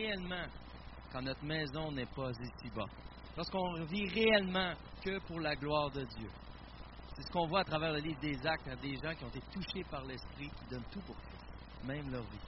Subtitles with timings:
[0.00, 0.46] réellement
[1.12, 2.86] quand notre maison n'est pas ici-bas.
[3.36, 6.28] Lorsqu'on vit réellement que pour la gloire de Dieu.
[7.14, 9.40] C'est ce qu'on voit à travers le livre des actes, des gens qui ont été
[9.52, 12.38] touchés par l'Esprit, qui donnent tout pour Christ, même leur vie.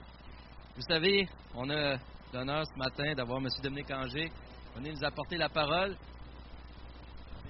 [0.75, 1.97] Vous savez, on a
[2.33, 3.47] l'honneur ce matin d'avoir M.
[3.61, 4.31] Dominique Anger
[4.75, 5.97] venir nous apporter la parole.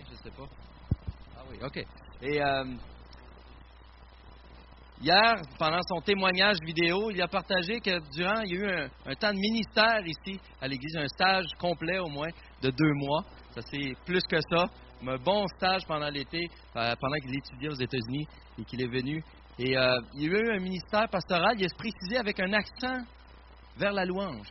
[0.08, 0.48] Je ne sais pas.
[1.38, 1.86] Ah oui, OK.
[2.24, 2.66] Et euh,
[5.04, 9.16] Hier, pendant son témoignage vidéo, il a partagé que durant, il y a eu un,
[9.16, 12.30] temps de ministère ici à l'Église, un stage complet au moins
[12.62, 13.26] de deux mois.
[13.56, 14.66] Ça, c'est plus que ça.
[15.04, 18.28] Un bon stage pendant l'été, euh, pendant qu'il étudiait aux États-Unis
[18.60, 19.24] et qu'il est venu.
[19.58, 23.04] Et euh, il y a eu un ministère pastoral, il a précisé avec un accent
[23.78, 24.50] vers la louange.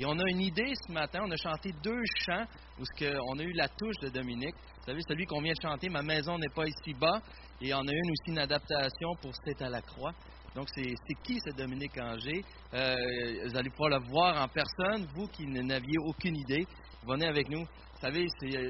[0.00, 2.44] Et on a une idée ce matin, on a chanté deux chants
[2.80, 2.82] où
[3.30, 4.56] on a eu la touche de Dominique.
[4.78, 7.20] Vous savez, celui qu'on vient de chanter, Ma maison n'est pas ici bas.
[7.60, 10.12] Et on a une aussi une adaptation pour C'est à la croix.
[10.54, 10.94] Donc, c'est
[11.24, 12.44] qui ce Dominique Anger?
[12.74, 12.94] Euh,
[13.44, 16.64] vous allez pouvoir le voir en personne, vous qui n'aviez aucune idée.
[17.06, 17.62] Venez avec nous.
[17.62, 18.26] Vous savez,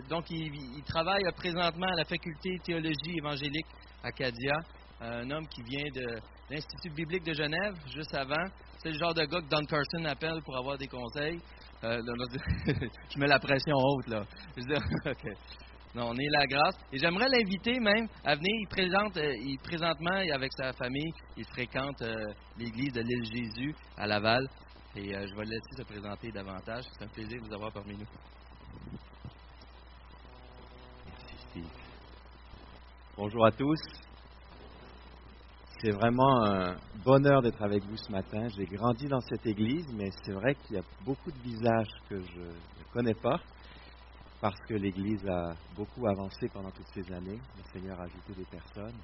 [0.09, 3.67] donc, il, travaille présentement à la faculté théologie évangélique
[4.03, 4.55] Acadia.
[5.01, 6.19] Un homme qui vient de
[6.51, 8.45] l'Institut biblique de Genève, juste avant.
[8.79, 11.39] C'est le genre de gars que Don Carson appelle pour avoir des conseils.
[11.83, 12.01] Euh,
[13.11, 14.25] je mets la pression haute, là.
[14.57, 15.31] Je dis.
[15.97, 16.75] On est la grâce.
[16.93, 18.51] Et j'aimerais l'inviter même à venir.
[18.61, 23.75] Il présente, euh, il, présentement, avec sa famille, il fréquente euh, l'église de l'île Jésus
[23.97, 24.45] à Laval.
[24.97, 26.85] Et euh, je vais le laisser se présenter davantage.
[26.93, 28.07] C'est un plaisir de vous avoir parmi nous.
[31.07, 31.69] Merci.
[33.17, 33.81] Bonjour à tous.
[35.81, 38.49] C'est vraiment un bonheur d'être avec vous ce matin.
[38.49, 42.21] J'ai grandi dans cette église, mais c'est vrai qu'il y a beaucoup de visages que
[42.21, 43.39] je ne connais pas
[44.45, 47.41] parce que l'Église a beaucoup avancé pendant toutes ces années.
[47.57, 49.01] Le Seigneur a ajouté des personnes.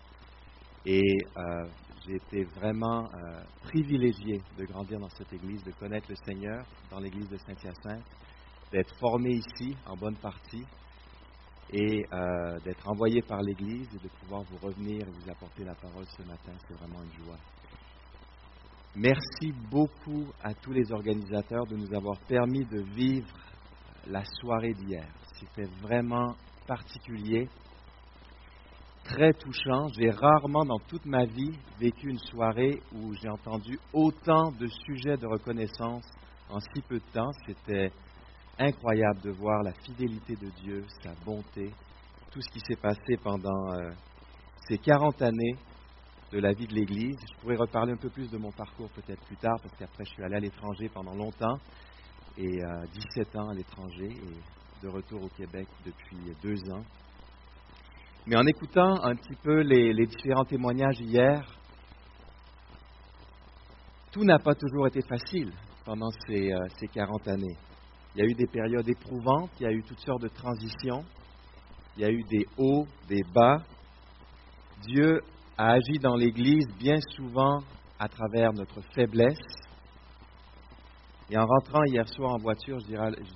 [0.85, 1.01] Et
[1.35, 1.67] euh,
[2.05, 6.99] j'ai été vraiment euh, privilégié de grandir dans cette Église, de connaître le Seigneur dans
[7.01, 8.05] l'Église de Saint-Hyacinthe,
[8.71, 10.67] d'être formé ici en bonne partie
[11.73, 15.75] et euh, d'être envoyé par l'Église et de pouvoir vous revenir et vous apporter la
[15.75, 16.53] parole ce matin.
[16.69, 17.39] C'est vraiment une joie.
[18.95, 23.39] Merci beaucoup à tous les organisateurs de nous avoir permis de vivre
[24.07, 25.07] la soirée d'hier.
[25.41, 26.35] C'était vraiment
[26.67, 27.49] particulier,
[29.05, 29.89] très touchant.
[29.99, 35.17] J'ai rarement dans toute ma vie vécu une soirée où j'ai entendu autant de sujets
[35.17, 36.05] de reconnaissance
[36.51, 37.31] en si peu de temps.
[37.47, 37.91] C'était
[38.59, 41.73] incroyable de voir la fidélité de Dieu, sa bonté,
[42.31, 43.91] tout ce qui s'est passé pendant euh,
[44.69, 45.57] ces 40 années
[46.33, 47.17] de la vie de l'Église.
[47.19, 50.11] Je pourrais reparler un peu plus de mon parcours peut-être plus tard, parce qu'après je
[50.11, 51.57] suis allé à l'étranger pendant longtemps,
[52.37, 52.61] et
[53.17, 56.85] 17 ans à l'étranger, et de retour au Québec depuis deux ans.
[58.27, 61.43] Mais en écoutant un petit peu les, différents témoignages hier,
[64.13, 65.53] tout n'a pas toujours été facile
[65.85, 67.57] pendant ces, euh, ces 40 années.
[68.15, 71.05] Il y a eu des périodes éprouvantes, il y a eu toutes sortes de transitions,
[71.97, 73.59] il y a eu des hauts, des bas.
[74.83, 75.21] Dieu
[75.57, 77.61] a agi dans l'Église bien souvent
[77.99, 79.39] à travers notre faiblesse,
[81.31, 82.87] et en rentrant hier soir en voiture, je,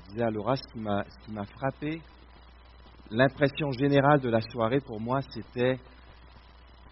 [0.08, 2.00] disais à Laura, ce qui m'a frappé,
[3.10, 5.78] l'impression générale de la soirée pour moi, c'était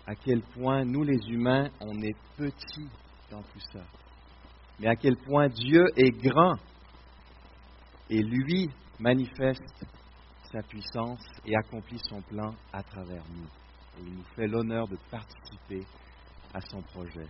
[0.06, 2.88] à quel point nous les humains, on est petits
[3.30, 3.80] dans tout ça.
[4.78, 6.54] Mais à quel point Dieu est grand
[8.08, 8.70] et lui
[9.00, 9.84] manifeste
[10.52, 13.46] sa puissance et accomplit son plan à travers nous.
[13.98, 15.84] Et il nous fait l'honneur de participer
[16.54, 17.26] à son projet.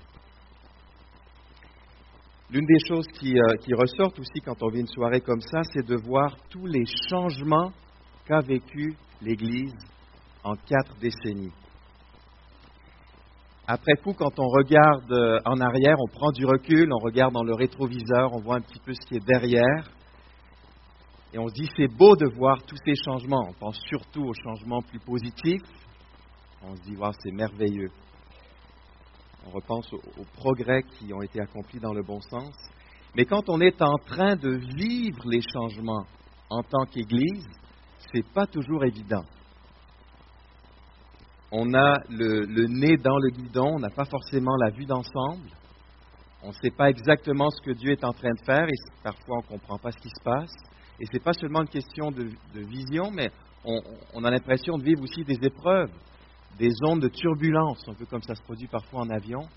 [2.52, 5.86] L'une des choses qui, euh, ressortent aussi quand on vit une soirée comme ça, c'est
[5.86, 7.72] de voir tous les changements
[8.26, 9.74] qu'a vécu l'Église
[10.44, 11.54] en quatre décennies.
[13.66, 17.42] Après coup, quand on regarde euh, en arrière, on prend du recul, on regarde dans
[17.42, 19.90] le rétroviseur, on voit un petit peu ce qui est derrière,
[21.32, 23.48] et on se dit c'est beau de voir tous ces changements.
[23.48, 25.62] On pense surtout aux changements plus positifs.
[26.62, 27.90] On se dit wow, c'est merveilleux
[29.47, 32.54] on repense aux, progrès qui ont été accomplis dans le bon sens.
[33.16, 36.06] Mais quand on est en train de vivre les changements
[36.49, 37.46] en tant qu'Église,
[37.99, 39.25] ce n'est pas toujours évident.
[41.50, 45.50] On a le, nez dans le guidon, on n'a pas forcément la vue d'ensemble,
[46.43, 49.37] on ne sait pas exactement ce que Dieu est en train de faire et parfois
[49.37, 50.55] on ne comprend pas ce qui se passe.
[50.99, 53.31] Et ce n'est pas seulement une question de, vision, mais
[53.64, 55.90] on a l'impression de vivre aussi des épreuves
[56.58, 59.49] des ondes de turbulence, un peu comme ça se produit parfois en avion.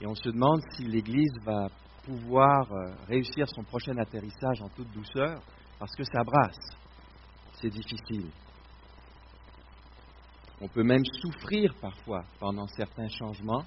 [0.00, 1.68] Et on se demande si l'Église va
[2.04, 5.40] pouvoir euh, réussir son prochain atterrissage en toute douceur,
[5.78, 6.76] parce que ça brasse.
[7.60, 8.30] C'est difficile.
[10.60, 13.64] On peut même souffrir parfois pendant certains changements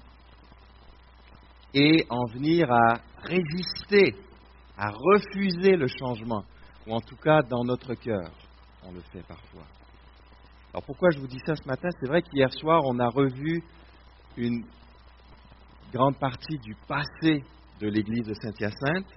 [1.72, 4.16] et en venir à résister
[4.80, 6.42] à refuser le changement,
[6.86, 8.30] ou en tout cas dans notre cœur,
[8.82, 9.66] on le fait parfois.
[10.72, 11.88] Alors pourquoi je vous dis ça ce matin?
[12.00, 13.60] C'est vrai qu'hier soir, on a revu
[14.36, 14.64] une
[15.92, 17.42] grande partie du passé
[17.80, 19.12] de l'Église de Saint-Hyacinthe,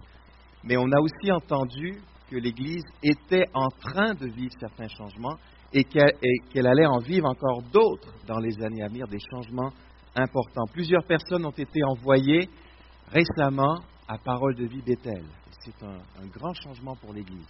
[0.63, 2.01] mais on a aussi entendu
[2.31, 5.35] que l'Église était en train de vivre certains changements
[5.73, 9.71] et qu'elle allait en vivre encore d'autres dans les années à venir, des changements
[10.15, 10.65] importants.
[10.71, 12.49] Plusieurs personnes ont été envoyées
[13.11, 13.75] récemment
[14.07, 15.23] à Parole de vie Bethel.
[15.59, 17.47] C'est un, un, grand changement pour l'Église.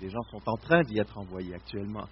[0.00, 2.04] Les gens sont en train d'y être envoyés actuellement.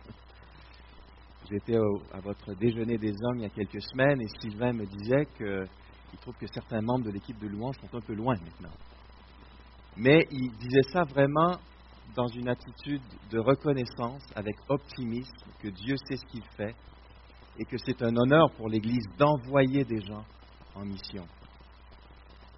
[1.49, 5.27] J'étais à votre déjeuner des hommes il y a quelques semaines et Sylvain me disait
[5.37, 8.75] qu'il trouve que certains membres de l'équipe de louange sont un peu loin maintenant.
[9.97, 11.57] Mais il disait ça vraiment
[12.15, 15.33] dans une attitude de reconnaissance, avec optimisme,
[15.63, 16.75] que Dieu sait ce qu'il fait
[17.59, 20.25] et que c'est un honneur pour l'Église d'envoyer des gens
[20.75, 21.25] en mission.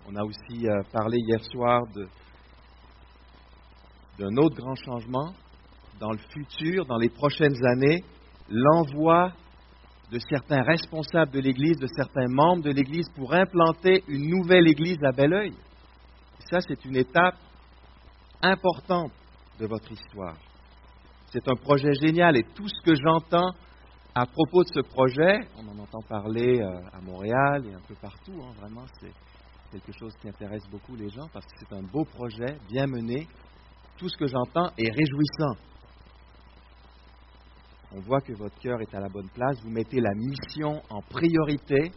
[0.06, 1.82] On a aussi euh, parlé hier soir
[4.18, 5.32] d'un autre grand changement
[5.98, 8.04] dans le futur, dans les prochaines années,
[8.48, 9.32] l'envoi
[10.10, 15.02] de certains responsables de l'Église, de certains membres de l'Église pour implanter une nouvelle Église
[15.04, 15.54] à Belleuil.
[16.50, 17.36] Ça, c'est une étape
[18.42, 19.12] importante
[19.58, 20.36] de votre histoire.
[21.30, 23.52] C'est un projet génial et tout ce que j'entends
[24.14, 27.94] à propos de ce projet, on en entend parler euh, à Montréal et un peu
[27.94, 29.12] partout, hein, vraiment, c'est
[29.70, 33.26] quelque chose qui intéresse beaucoup les gens parce que c'est un beau projet, bien mené.
[33.96, 35.71] Tout ce que j'entends est réjouissant.
[37.94, 41.02] On voit que votre cœur est à la bonne place, vous mettez la mission en
[41.02, 41.92] priorité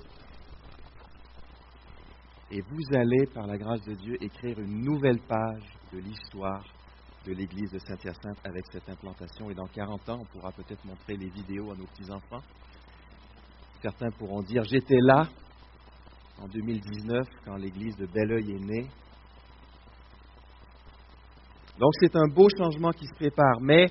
[2.51, 6.63] et vous allez, par la grâce de Dieu, écrire une nouvelle page de l'histoire
[7.25, 9.50] de l'église de Saint-Hyacinthe avec cette implantation.
[9.50, 12.44] Et dans 40 ans, on pourra peut-être montrer les vidéos à nos petits-enfants.
[13.81, 15.27] Certains pourront dire J'étais là
[16.39, 18.88] en 2019 quand l'église de Belleuil est née.
[21.80, 23.88] Donc c'est un beau changement qui se prépare, mais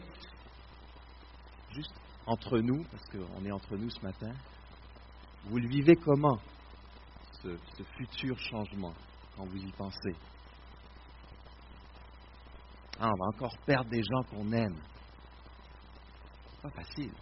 [1.75, 1.95] juste
[2.27, 4.33] entre nous, parce qu'on est entre nous ce matin,
[5.45, 6.39] vous le vivez comment,
[7.43, 7.59] ce,
[7.97, 8.95] futur changement,
[9.37, 10.17] quand vous y pensez?
[12.99, 14.81] Ah, on va encore perdre des gens qu'on aime.
[16.63, 17.13] Pas facile.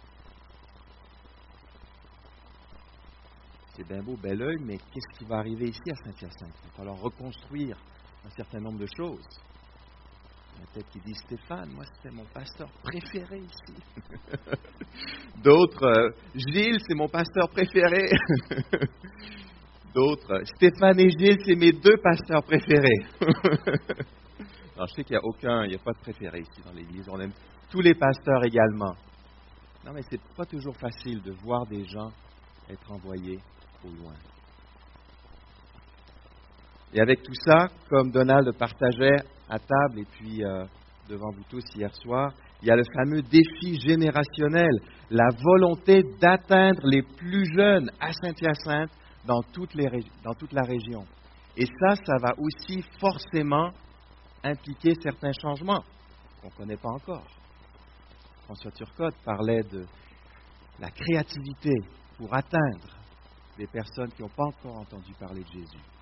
[3.75, 6.55] C'est bien beau, bel oeil, mais qu'est-ce qui va arriver ici à Saint-Hyacinthe?
[6.63, 7.75] Il va falloir reconstruire
[8.23, 9.25] un certain nombre de choses.
[10.73, 13.75] Peut-être qui disent Stéphane, moi c'était mon pasteur préféré ici.
[15.43, 18.05] D'autres, euh, Gilles, c'est mon pasteur préféré.
[19.93, 23.05] D'autres, Stéphane et Gilles, c'est mes deux pasteurs préférés.
[24.75, 26.71] Alors, je sais qu'il n'y a aucun, il n'y a pas de préféré ici dans
[26.71, 27.07] l'Église.
[27.09, 27.33] On aime
[27.69, 28.95] tous les pasteurs également.
[29.85, 32.09] Non, mais ce n'est pas toujours facile de voir des gens
[32.69, 33.39] être envoyés
[33.83, 34.15] au loin.
[36.93, 39.17] Et avec tout ça, comme Donald partageait
[39.53, 40.65] à table et puis euh,
[41.07, 44.71] devant vous tous hier soir, il y a le fameux défi générationnel,
[45.11, 48.89] la volonté d'atteindre les plus jeunes à Saint-Hyacinthe
[49.25, 51.05] dans, toute la région.
[51.55, 53.71] Et ça, ça va aussi forcément
[54.43, 55.83] impliquer certains changements
[56.41, 57.27] qu'on ne connaît pas encore.
[58.45, 59.85] François Turcotte parlait de
[60.79, 61.71] la créativité
[62.17, 62.97] pour atteindre
[63.57, 65.92] des personnes qui n'ont pas encore entendu parler de Jésus.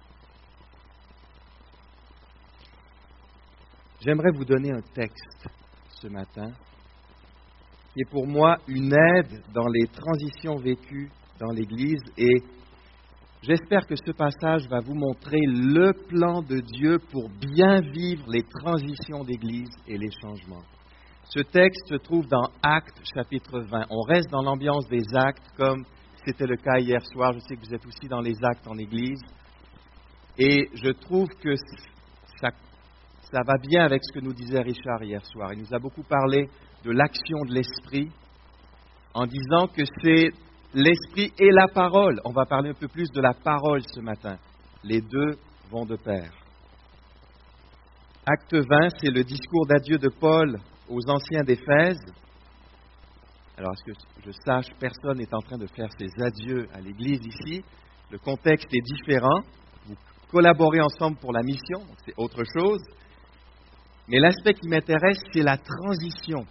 [4.03, 5.48] J'aimerais vous donner un texte
[6.01, 6.51] ce matin
[7.93, 12.41] qui est pour moi une aide dans les transitions vécues dans l'Église et
[13.43, 18.43] J'espère que ce passage va vous montrer le plan de Dieu pour bien vivre les
[18.43, 20.62] transitions d'Église et les changements.
[21.24, 23.88] Ce texte se trouve dans Actes chapitre 20.
[23.89, 25.84] On reste dans l'ambiance des actes comme
[26.24, 27.34] c'était le cas hier soir.
[27.34, 29.22] Je sais que vous êtes aussi dans les actes en Église.
[30.38, 31.55] Et je trouve que
[32.39, 32.50] ça,
[33.32, 35.54] ça va bien avec ce que nous disait Richard hier soir.
[35.54, 36.50] Il nous a beaucoup parlé
[36.84, 38.12] de l'action de l'Esprit
[39.14, 40.30] en disant que c'est
[40.74, 42.20] l'esprit et la parole.
[42.26, 44.38] On va parler un peu plus de la parole ce matin.
[44.84, 45.38] Les deux
[45.70, 46.32] vont de pair.
[48.26, 50.60] Acte 20, c'est le discours d'adieu de Paul
[50.90, 52.00] aux anciens d'Éphèse.
[53.58, 56.82] Alors, à ce que je sache, personne n'est en train de faire ses adieux à
[56.82, 57.64] l'Église ici.
[58.10, 59.42] Le contexte est différent.
[59.86, 59.96] Vous
[60.30, 62.82] collaborez ensemble pour la mission, c'est autre chose.
[64.12, 66.46] Mais l'aspect qui m'intéresse, c'est la transition.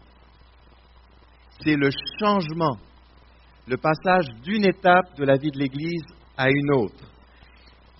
[1.62, 2.78] C'est le changement
[3.70, 6.02] le passage d'une étape de la vie de l'Église
[6.36, 7.04] à une autre.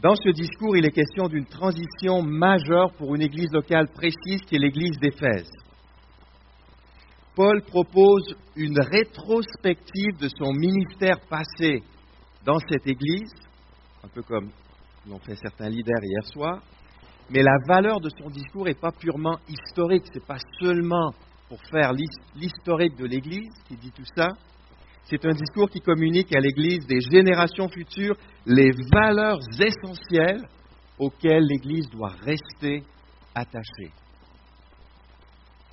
[0.02, 4.57] Dans ce discours, il est question d'une transition majeure pour une Église locale précise qui
[4.57, 5.50] est l'Église d'Éphèse.
[7.37, 11.83] Paul propose une rétrospective de son ministère passé
[12.45, 13.33] dans cette Église,
[14.02, 14.50] un peu comme
[15.09, 16.61] l'ont fait certains leaders hier soir,
[17.31, 21.13] Mais la valeur de son discours n'est pas purement historique, ce n'est pas seulement
[21.49, 21.93] pour faire
[22.35, 24.29] l'historique de l'Église qui dit tout ça.
[25.05, 30.45] C'est un discours qui communique à l'Église des générations futures les valeurs essentielles
[30.99, 32.85] auxquelles l'Église doit rester
[33.35, 33.91] attachée.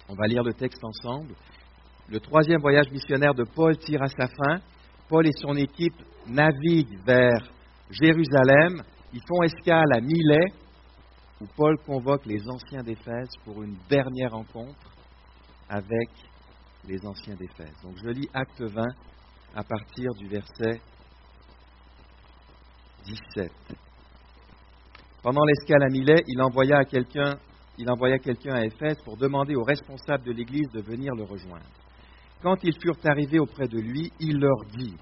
[0.10, 1.34] On va lire le texte ensemble.
[2.10, 4.62] Le troisième voyage missionnaire de Paul tire à sa fin.
[5.10, 7.52] Paul et son équipe naviguent vers
[7.90, 8.82] Jérusalem.
[9.14, 10.46] Ils font escale à Milet,
[11.42, 14.94] où Paul convoque les anciens d'Éphèse pour une dernière rencontre
[15.70, 16.10] avec
[16.86, 17.76] les anciens d'Éphèse.
[17.84, 18.84] Donc je lis Acte 20
[19.56, 20.82] à partir du verset
[23.06, 23.52] 17.
[25.22, 27.38] Pendant l'escale à Milet, il envoya quelqu'un
[27.78, 31.66] il envoya quelqu'un à Éphèse pour demander aux responsables de l'Église de venir le rejoindre.
[32.42, 34.96] Quand ils furent arrivés auprès de lui, il leur dit,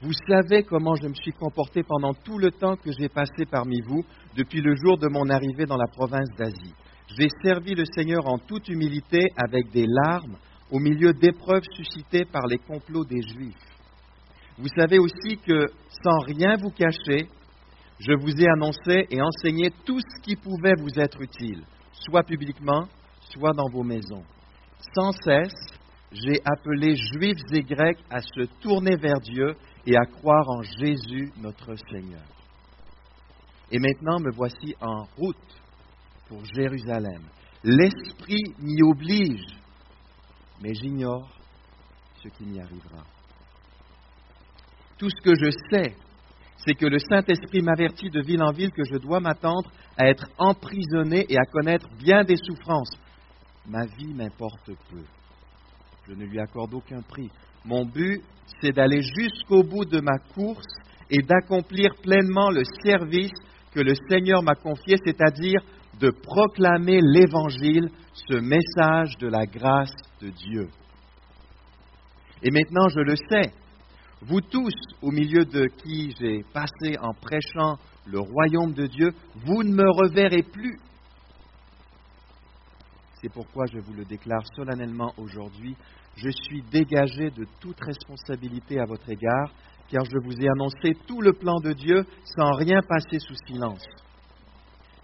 [0.00, 3.80] Vous savez comment je me suis comporté pendant tout le temps que j'ai passé parmi
[3.80, 4.04] vous
[4.36, 6.74] depuis le jour de mon arrivée dans la province d'Asie.
[7.18, 10.36] J'ai servi le Seigneur en toute humilité avec des larmes
[10.70, 13.56] au milieu d'épreuves suscitées par les complots des Juifs.
[14.56, 15.66] Vous savez aussi que,
[16.04, 17.26] sans rien vous cacher,
[17.98, 22.84] je vous ai annoncé et enseigné tout ce qui pouvait vous être utile, soit publiquement,
[23.32, 24.22] soit dans vos maisons.
[24.94, 25.78] Sans cesse,
[26.12, 29.56] j'ai appelé juifs et grecs à se tourner vers Dieu
[29.86, 32.24] et à croire en Jésus notre Seigneur.
[33.70, 35.62] Et maintenant me voici en route
[36.28, 37.22] pour Jérusalem.
[37.64, 39.46] L'Esprit m'y oblige,
[40.62, 41.28] mais j'ignore
[42.22, 43.04] ce qui m'y arrivera.
[44.98, 45.94] Tout ce que je sais,
[46.58, 50.28] c'est que le Saint-Esprit m'avertit de ville en ville que je dois m'attendre à être
[50.38, 52.96] emprisonné et à connaître bien des souffrances.
[53.66, 55.04] Ma vie m'importe peu.
[56.08, 57.30] Je ne lui accorde aucun prix.
[57.68, 58.22] Mon but,
[58.62, 60.64] c'est d'aller jusqu'au bout de ma course
[61.10, 63.30] et d'accomplir pleinement le service
[63.74, 65.60] que le Seigneur m'a confié, c'est-à-dire
[66.00, 70.68] de proclamer l'Évangile, ce message de la grâce de Dieu.
[72.42, 73.52] Et maintenant, je le sais,
[74.22, 74.72] vous tous,
[75.02, 79.10] au milieu de qui j'ai passé en prêchant le royaume de Dieu,
[79.44, 80.78] vous ne me reverrez plus.
[83.20, 85.76] C'est pourquoi je vous le déclare solennellement aujourd'hui,
[86.22, 89.52] je suis dégagé de toute responsabilité à votre égard,
[89.88, 92.04] car je vous ai annoncé tout le plan de Dieu
[92.36, 93.84] sans rien passer sous silence.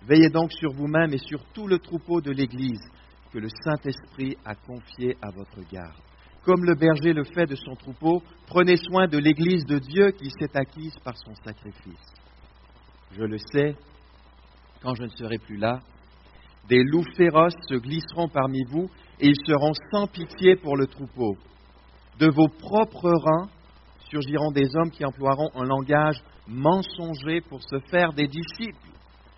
[0.02, 2.83] Veillez donc sur vous-même et sur tout le troupeau de l'Église
[3.33, 5.97] que le Saint-Esprit a confié à votre garde.
[6.44, 10.30] Comme le berger le fait de son troupeau, prenez soin de l'Église de Dieu qui
[10.30, 12.12] s'est acquise par son sacrifice.
[13.12, 13.76] Je le sais,
[14.83, 15.80] quand je ne serai plus là,
[16.68, 18.88] des loups féroces se glisseront parmi vous
[19.21, 21.37] et ils seront sans pitié pour le troupeau.
[22.18, 23.49] De vos propres rangs
[24.09, 28.90] surgiront des hommes qui emploieront un langage mensonger pour se faire des disciples.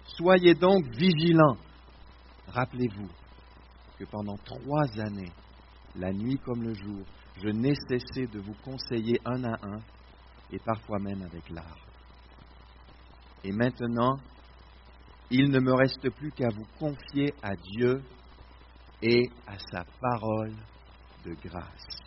[0.04, 1.56] Soyez donc vigilants.
[2.48, 3.08] Rappelez-vous
[3.98, 5.32] que pendant trois années,
[5.96, 7.04] la nuit comme le jour,
[7.42, 9.80] je n'ai cessé de vous conseiller un à un,
[10.52, 11.86] et parfois même avec l'art.
[13.44, 14.16] Et maintenant,
[15.30, 18.00] il ne me reste plus qu'à vous confier à Dieu
[19.02, 20.54] et à sa parole
[21.24, 22.02] de grâce.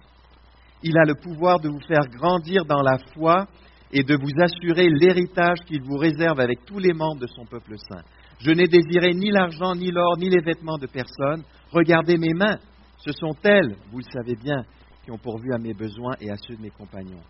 [0.81, 3.47] Il a le pouvoir de vous faire grandir dans la foi
[3.91, 7.75] et de vous assurer l'héritage qu'il vous réserve avec tous les membres de son peuple
[7.89, 8.03] saint.
[8.39, 11.43] Je n'ai désiré ni l'argent, ni l'or, ni les vêtements de personne.
[11.71, 12.57] Regardez mes mains,
[12.99, 14.63] ce sont elles, vous le savez bien,
[15.03, 17.23] qui ont pourvu à mes besoins et à ceux de mes compagnons.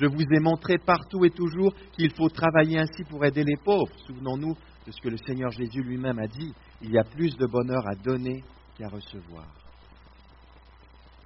[0.00, 3.92] Je vous ai montré partout et toujours qu'il faut travailler ainsi pour aider les pauvres.
[4.06, 4.54] Souvenons-nous
[4.86, 6.52] de ce que le Seigneur Jésus lui-même a dit.
[6.82, 8.42] Il y a plus de bonheur à donner
[8.76, 9.46] qu'à recevoir.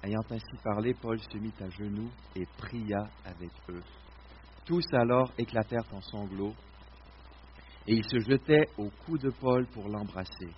[0.03, 3.83] Ayant ainsi parlé, Paul se mit à genoux et pria avec eux.
[4.65, 6.55] Tous alors éclatèrent en sanglots
[7.87, 10.53] et ils se jetaient au cou de Paul pour l'embrasser.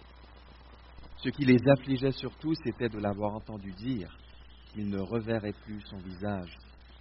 [1.17, 4.15] Ce qui les affligeait surtout, c'était de l'avoir entendu dire
[4.71, 6.57] qu'ils ne reverraient plus son visage,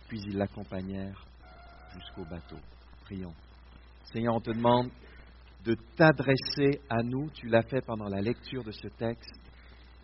[0.08, 1.26] puis ils l'accompagnèrent
[1.94, 2.58] jusqu'au bateau.
[3.02, 3.34] Prions.
[4.12, 4.90] Seigneur, on te demande
[5.64, 7.30] de t'adresser à nous.
[7.30, 9.40] Tu l'as fait pendant la lecture de ce texte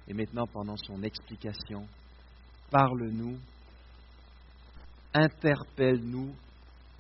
[0.08, 1.86] et maintenant pendant son explication.
[2.70, 3.38] Parle-nous,
[5.14, 6.34] interpelle-nous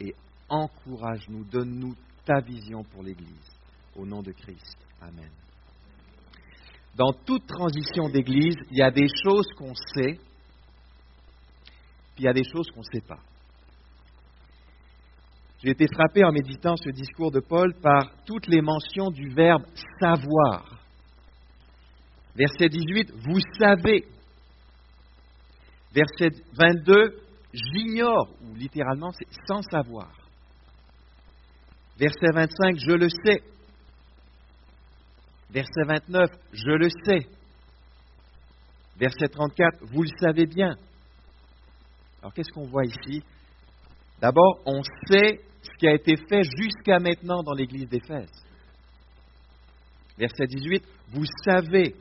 [0.00, 0.14] et
[0.48, 1.94] encourage-nous, donne-nous
[2.24, 3.50] ta vision pour l'Église.
[3.96, 4.76] Au nom de Christ.
[5.00, 5.30] Amen
[6.96, 10.18] dans toute transition d'Église, il y a des choses qu'on sait,
[12.14, 13.20] puis il y a des choses qu'on ne sait pas.
[15.66, 19.64] J'ai été frappé en méditant ce discours de Paul par toutes les mentions du verbe
[19.98, 20.78] savoir.
[22.36, 24.06] Verset 18, vous savez.
[25.92, 27.20] Verset 22,
[27.52, 30.12] j'ignore, ou littéralement c'est sans savoir.
[31.98, 33.42] Verset 25, je le sais.
[35.50, 37.26] Verset 29, je le sais.
[38.96, 40.76] Verset 34, vous le savez bien.
[42.20, 43.24] Alors qu'est-ce qu'on voit ici?
[44.20, 44.80] D'abord, on
[45.10, 48.30] sait ce qui a été fait jusqu'à maintenant dans l'église d'Éphèse.
[50.18, 50.82] Verset 18,
[51.12, 51.94] vous savez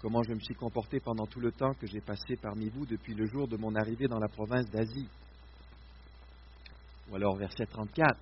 [0.00, 3.14] comment je me suis comporté pendant tout le temps que j'ai passé parmi vous depuis
[3.14, 5.08] le jour de mon arrivée dans la province d'Asie.
[7.10, 8.16] Ou alors verset 34,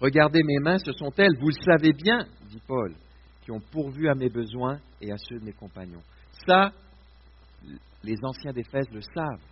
[0.00, 2.94] regardez mes mains, ce sont elles, vous le savez bien, dit Paul,
[3.42, 6.02] qui ont pourvu à mes besoins et à ceux de mes compagnons.
[6.46, 6.72] Ça,
[8.02, 9.42] les anciens d'Éphèse le savent.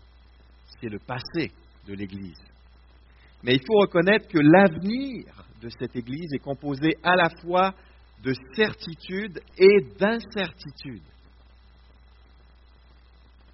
[0.80, 1.50] C'est le passé
[1.86, 2.40] de l'Église.
[3.42, 5.24] Mais il faut reconnaître que l'avenir
[5.60, 7.74] de cette Église est composé à la fois
[8.22, 11.02] de certitude et d'incertitude.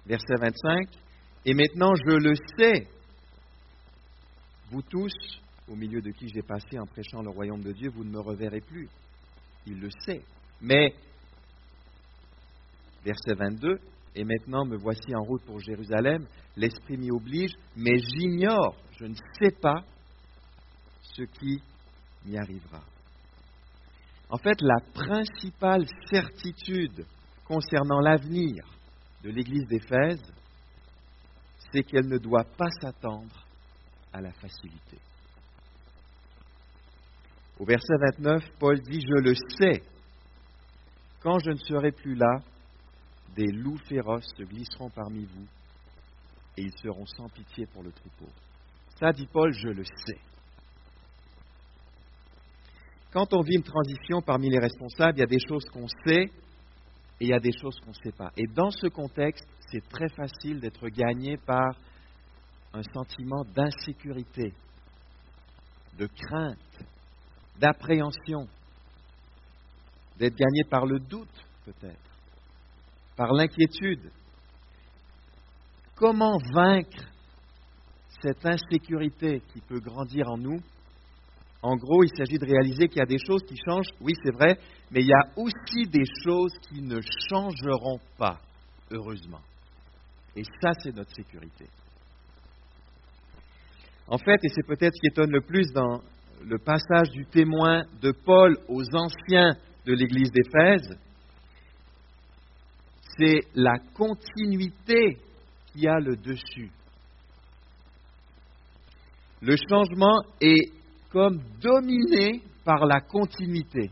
[0.05, 0.87] Verset 25.
[1.45, 2.87] Et maintenant je le sais,
[4.71, 5.13] vous tous,
[5.67, 8.19] au milieu de qui j'ai passé en prêchant le royaume de Dieu, vous ne me
[8.19, 8.89] reverrez plus.
[9.67, 10.21] Il le sait.
[10.61, 10.93] Mais,
[13.03, 13.79] verset 22,
[14.15, 16.25] et maintenant me voici en route pour Jérusalem,
[16.55, 19.83] l'Esprit m'y oblige, mais j'ignore, je ne sais pas
[21.01, 21.61] ce qui
[22.25, 22.81] m'y arrivera.
[24.29, 27.05] En fait, la principale certitude
[27.45, 28.65] concernant l'avenir
[29.23, 30.23] de l'Église d'Éphèse,
[31.71, 33.45] c'est qu'elle ne doit pas s'attendre
[34.13, 34.97] à la facilité.
[37.59, 39.83] Au verset 29, Paul dit, Je le sais,
[41.21, 42.39] quand je ne serai plus là,
[43.35, 45.47] des loups féroces se glisseront parmi vous
[46.57, 48.29] et ils seront sans pitié pour le troupeau.
[48.99, 50.19] Ça, dit Paul, je le sais.
[53.11, 56.23] Quand on vit une transition parmi les responsables, il y a des choses qu'on sait
[57.19, 58.31] et il y a des choses qu'on ne sait pas.
[58.35, 61.75] Et dans ce contexte, c'est très facile d'être gagné par
[62.73, 64.53] un sentiment d'insécurité,
[65.97, 66.85] de crainte,
[67.57, 68.47] d'appréhension,
[70.17, 72.05] d'être gagné par le doute peut-être
[73.15, 74.11] par l'inquiétude.
[75.95, 77.05] Comment vaincre
[78.25, 80.59] cette insécurité qui peut grandir en nous
[81.61, 84.33] En gros, il s'agit de réaliser qu'il y a des choses qui changent, oui c'est
[84.33, 84.57] vrai,
[84.91, 88.39] mais il y a aussi des choses qui ne changeront pas,
[88.91, 89.41] heureusement.
[90.35, 91.65] Et ça, c'est notre sécurité.
[94.07, 96.01] En fait, et c'est peut-être ce qui étonne le plus dans
[96.43, 99.53] le passage du témoin de Paul aux anciens
[99.85, 100.97] de l'Église d'Éphèse,
[103.17, 105.17] c'est la continuité
[105.67, 106.71] qui a le dessus.
[109.45, 110.71] Le changement est
[111.11, 113.91] comme dominé par la continuité.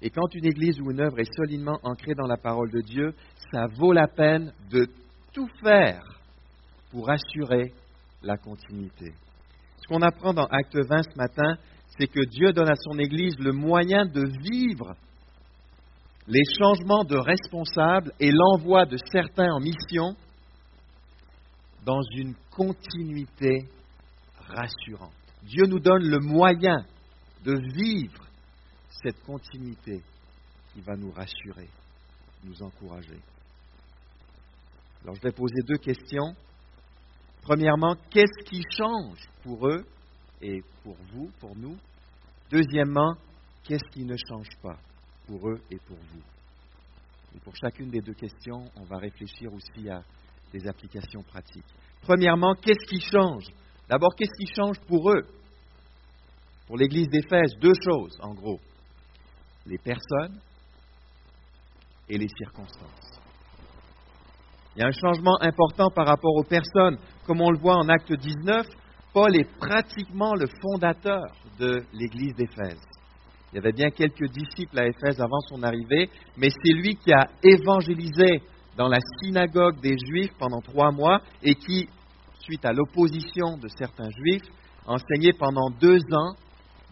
[0.00, 3.12] Et quand une église ou une œuvre est solidement ancrée dans la parole de Dieu,
[3.50, 4.86] ça vaut la peine de
[5.32, 6.04] tout faire
[6.92, 7.72] pour assurer
[8.22, 9.12] la continuité.
[9.78, 11.56] Ce qu'on apprend dans Acte 20 ce matin,
[11.98, 14.94] c'est que Dieu donne à son Église le moyen de vivre
[16.28, 20.14] les changements de responsables et l'envoi de certains en mission
[21.86, 23.68] dans une continuité
[24.48, 25.14] rassurante.
[25.44, 26.84] Dieu nous donne le moyen
[27.44, 28.26] de vivre
[28.90, 30.02] cette continuité
[30.72, 31.68] qui va nous rassurer,
[32.42, 33.20] nous encourager.
[35.04, 36.34] Alors je vais poser deux questions.
[37.42, 39.86] Premièrement, qu'est-ce qui change pour eux
[40.42, 41.76] et pour vous, pour nous?
[42.50, 43.14] Deuxièmement,
[43.62, 44.76] qu'est-ce qui ne change pas
[45.28, 46.22] pour eux et pour vous?
[47.36, 50.02] Et pour chacune des deux questions, on va réfléchir aussi à
[50.56, 51.64] des applications pratiques.
[52.02, 53.46] Premièrement, qu'est-ce qui change?
[53.88, 55.26] D'abord, qu'est-ce qui change pour eux?
[56.66, 58.58] Pour l'Église d'Éphèse, deux choses, en gros.
[59.66, 60.40] Les personnes
[62.08, 63.20] et les circonstances.
[64.74, 66.98] Il y a un changement important par rapport aux personnes.
[67.26, 68.66] Comme on le voit en acte 19,
[69.12, 71.22] Paul est pratiquement le fondateur
[71.58, 72.80] de l'Église d'Éphèse.
[73.52, 77.12] Il y avait bien quelques disciples à Éphèse avant son arrivée, mais c'est lui qui
[77.12, 78.42] a évangélisé
[78.76, 81.88] dans la synagogue des Juifs pendant trois mois et qui,
[82.40, 84.48] suite à l'opposition de certains Juifs,
[84.86, 86.34] enseignait pendant deux ans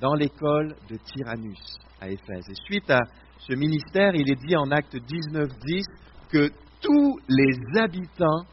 [0.01, 2.49] dans l'école de Tyrannus à Éphèse.
[2.49, 3.01] Et suite à
[3.39, 5.85] ce ministère, il est dit en acte 19.10
[6.31, 8.45] que tous les habitants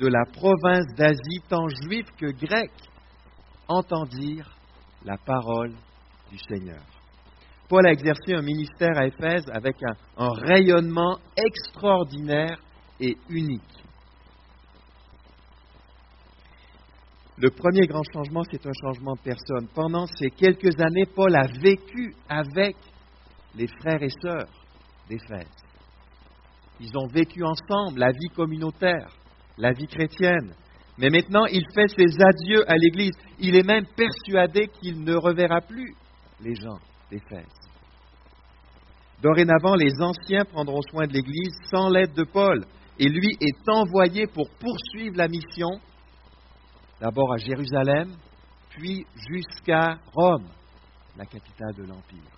[0.00, 2.70] de la province d'Asie, tant juifs que grecs,
[3.68, 4.50] entendirent
[5.04, 5.72] la parole
[6.30, 6.82] du Seigneur.
[7.68, 9.76] Paul a exercé un ministère à Éphèse avec
[10.16, 12.60] un, rayonnement extraordinaire
[13.00, 13.62] et unique.
[17.38, 19.66] Le premier grand changement, c'est un changement de personne.
[19.74, 22.76] Pendant ces quelques années, Paul a vécu avec
[23.56, 24.48] les frères et sœurs
[25.08, 25.50] d'Éphèse.
[26.80, 29.08] Ils ont vécu ensemble la vie communautaire,
[29.58, 30.54] la vie chrétienne.
[30.98, 33.16] Mais maintenant, il fait ses adieux à l'Église.
[33.40, 35.94] Il est même persuadé qu'il ne reverra plus
[36.40, 36.78] les gens
[39.22, 42.64] Dorénavant, les anciens prendront soin de l'Église sans l'aide de Paul,
[42.98, 45.70] et lui est envoyé pour poursuivre la mission,
[47.00, 48.14] d'abord à Jérusalem,
[48.70, 50.46] puis jusqu'à Rome,
[51.16, 52.34] la capitale de l'Empire.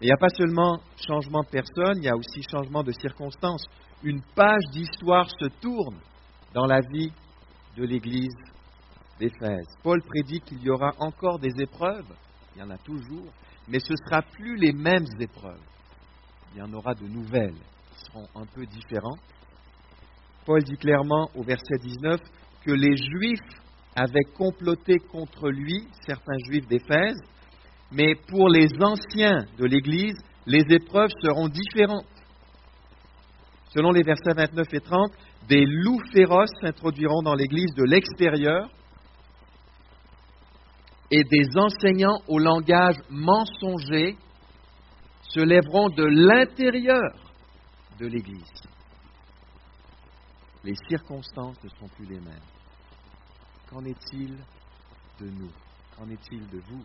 [0.00, 3.64] Il n'y a pas seulement changement de personne, il y a aussi changement de circonstances.
[4.02, 5.98] Une page d'histoire se tourne
[6.54, 7.12] dans la vie
[7.76, 8.49] de l'Église
[9.82, 12.06] Paul prédit qu'il y aura encore des épreuves,
[12.54, 13.32] il y en a toujours,
[13.68, 15.60] mais ce ne sera plus les mêmes épreuves.
[16.52, 19.20] Il y en aura de nouvelles qui seront un peu différentes.
[20.46, 22.20] Paul dit clairement au verset 19
[22.64, 23.38] que les Juifs
[23.94, 27.20] avaient comploté contre lui, certains Juifs d'Éphèse,
[27.92, 32.06] mais pour les anciens de l'Église, les épreuves seront différentes.
[33.74, 35.12] Selon les versets 29 et 30,
[35.48, 38.68] des loups féroces s'introduiront dans l'Église de l'extérieur
[41.10, 44.16] et des enseignants au langage mensonger
[45.22, 47.12] se lèveront de l'intérieur
[47.98, 48.62] de l'Église.
[50.64, 52.38] Les circonstances ne seront plus les mêmes.
[53.68, 54.36] Qu'en est-il
[55.20, 55.50] de nous?
[55.96, 56.84] Qu'en est-il de vous?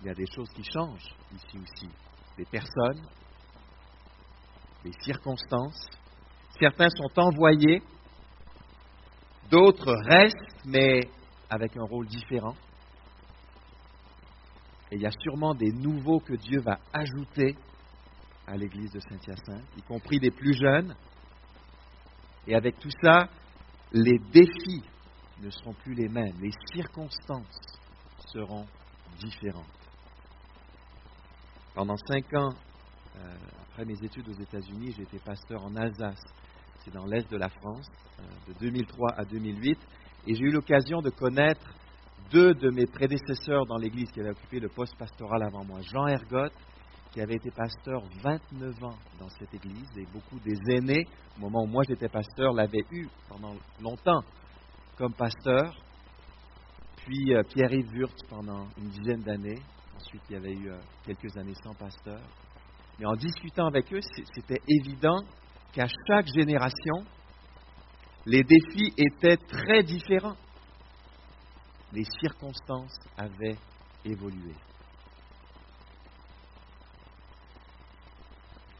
[0.00, 1.88] Il y a des choses qui changent ici aussi.
[2.36, 3.02] Des personnes,
[4.84, 5.88] des circonstances.
[6.60, 7.82] Certains sont envoyés,
[9.50, 11.00] d'autres restent, mais
[11.50, 12.54] avec un rôle différent.
[14.90, 17.56] Et il y a sûrement des nouveaux que Dieu va ajouter
[18.46, 20.94] à l'église de Saint-Hyacinthe, y compris des plus jeunes.
[22.46, 23.28] Et avec tout ça,
[23.92, 24.82] les défis
[25.40, 27.60] ne seront plus les mêmes, les circonstances
[28.32, 28.66] seront
[29.18, 29.64] différentes.
[31.74, 32.52] Pendant cinq ans,
[33.16, 36.22] euh, après mes études aux États-Unis, j'ai été pasteur en Alsace.
[36.84, 37.86] C'est dans l'est de la France,
[38.20, 39.78] euh, de 2003 à 2008.
[40.26, 41.74] Et j'ai eu l'occasion de connaître
[42.30, 45.80] deux de mes prédécesseurs dans l'Église qui avaient occupé le poste pastoral avant moi.
[45.82, 46.54] Jean Ergotte,
[47.12, 51.62] qui avait été pasteur 29 ans dans cette Église, et beaucoup des aînés, au moment
[51.62, 54.22] où moi j'étais pasteur, l'avaient eu pendant longtemps
[54.96, 55.74] comme pasteur.
[56.96, 59.60] Puis euh, Pierre-Yves Wurtz pendant une dizaine d'années,
[59.96, 62.20] Ensuite, il y avait eu euh, quelques années sans pasteur.
[62.98, 64.00] Mais en discutant avec eux,
[64.34, 65.22] c'était évident
[65.74, 67.04] qu'à chaque génération,
[68.26, 70.36] les défis étaient très différents.
[71.92, 73.56] Les circonstances avaient
[74.04, 74.54] évolué.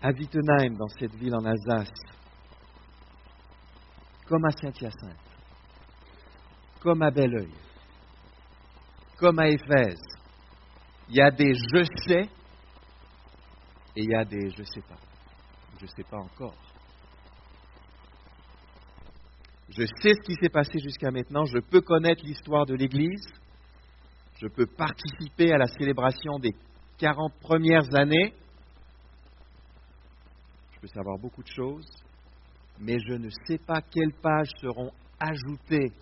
[0.02, 1.90] À Wittenheim, dans cette ville en Alsace,
[4.26, 5.16] comme à Saint-Hyacinthe,
[6.80, 7.52] comme à Belleuil,
[9.16, 10.02] comme à Éphèse,
[11.09, 12.28] il y a des je sais
[13.96, 14.98] et il y a des je sais pas.
[15.78, 16.63] Je ne sais pas encore.
[19.76, 21.44] Je sais ce qui s'est passé jusqu'à maintenant.
[21.44, 23.26] Je peux connaître l'histoire de l'Église.
[24.40, 26.52] Je peux participer à la célébration des
[26.98, 28.34] 40 premières années.
[30.74, 31.87] Je peux savoir beaucoup de choses.
[32.78, 35.92] Mais je ne sais pas quelles pages seront ajoutées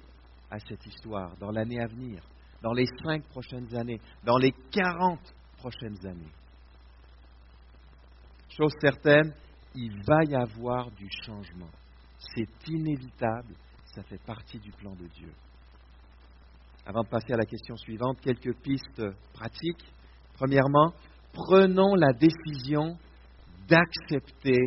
[0.51, 2.23] à cette histoire dans l'année à venir
[2.63, 6.33] dans les cinq prochaines années, dans les quarante prochaines années.
[8.49, 9.35] Chose certaine,
[9.75, 11.71] il va y avoir du changement.
[12.35, 13.55] C'est inévitable,
[13.95, 15.33] ça fait partie du plan de Dieu.
[16.87, 19.85] Avant de passer à la question suivante, quelques pistes pratiques.
[20.35, 20.93] Premièrement,
[21.33, 22.97] prenons la décision
[23.69, 24.59] d'accepter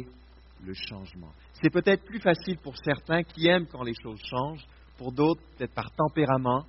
[0.63, 1.31] le changement.
[1.61, 4.65] C'est peut-être plus facile pour certains qui aiment quand les choses changent,
[4.97, 6.65] pour d'autres, peut-être par tempérament,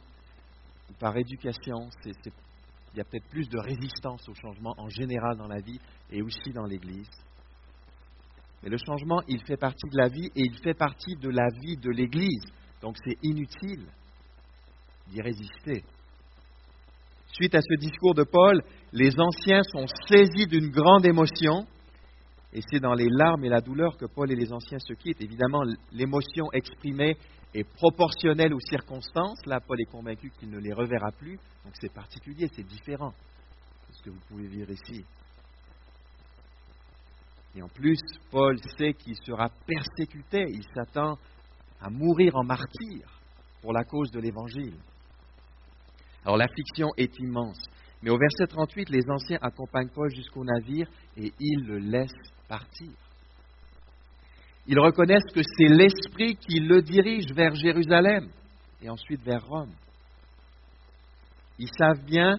[0.99, 5.61] par éducation, il y a peut-être plus de résistance au changement en général dans la
[5.61, 7.11] vie et aussi dans l'Église.
[8.62, 11.49] Mais le changement, il fait partie de la vie et il fait partie de la
[11.61, 12.45] vie de l'Église.
[12.83, 13.87] Donc c'est inutile
[15.09, 15.85] d'y résister.
[17.33, 21.66] Suite à ce discours de Paul, les anciens sont saisis d'une grande émotion.
[22.53, 25.21] Et c'est dans les larmes et la douleur que Paul et les anciens se quittent.
[25.21, 27.16] Évidemment, l'émotion exprimée
[27.53, 29.45] est proportionnel aux circonstances.
[29.47, 31.37] Là, Paul est convaincu qu'il ne les reverra plus.
[31.64, 33.12] Donc c'est particulier, c'est différent
[33.88, 35.05] de ce que vous pouvez vivre ici.
[37.57, 37.99] Et en plus,
[38.31, 40.45] Paul sait qu'il sera persécuté.
[40.51, 41.16] Il s'attend
[41.81, 43.21] à mourir en martyr
[43.62, 44.77] pour la cause de l'Évangile.
[46.25, 47.59] Alors l'affliction est immense.
[48.03, 52.11] Mais au verset 38, les anciens accompagnent Paul jusqu'au navire et ils le laissent
[52.47, 52.92] partir.
[54.66, 58.29] Ils reconnaissent que c'est l'Esprit qui le dirige vers Jérusalem
[58.83, 59.73] et ensuite vers Rome.
[61.59, 62.38] Ils savent bien,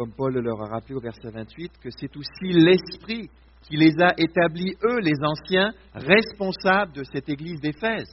[0.00, 3.28] comme Paul leur a rappelé au verset 28, que c'est aussi l'Esprit
[3.60, 8.10] qui les a établis, eux, les anciens, responsables de cette église d'Éphèse.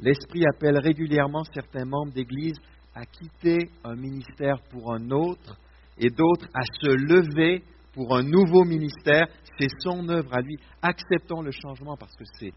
[0.00, 2.56] L'Esprit appelle régulièrement certains membres d'Église
[2.94, 5.58] à quitter un ministère pour un autre
[5.98, 9.26] et d'autres à se lever pour un nouveau ministère.
[9.60, 10.56] C'est son œuvre à lui.
[10.80, 12.54] Acceptons le changement parce que c'est,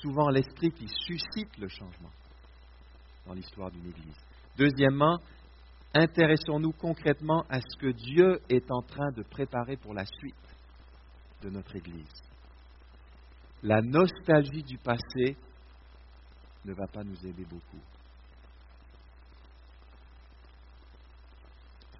[0.00, 2.10] souvent l'Esprit qui suscite le changement
[3.26, 4.16] dans l'histoire d'une Église.
[4.56, 5.18] Deuxièmement,
[5.94, 10.34] intéressons-nous concrètement à ce que Dieu est en train de préparer pour la suite
[11.42, 12.22] de notre Église.
[13.62, 15.36] La nostalgie du passé
[16.64, 17.82] ne va pas nous aider beaucoup.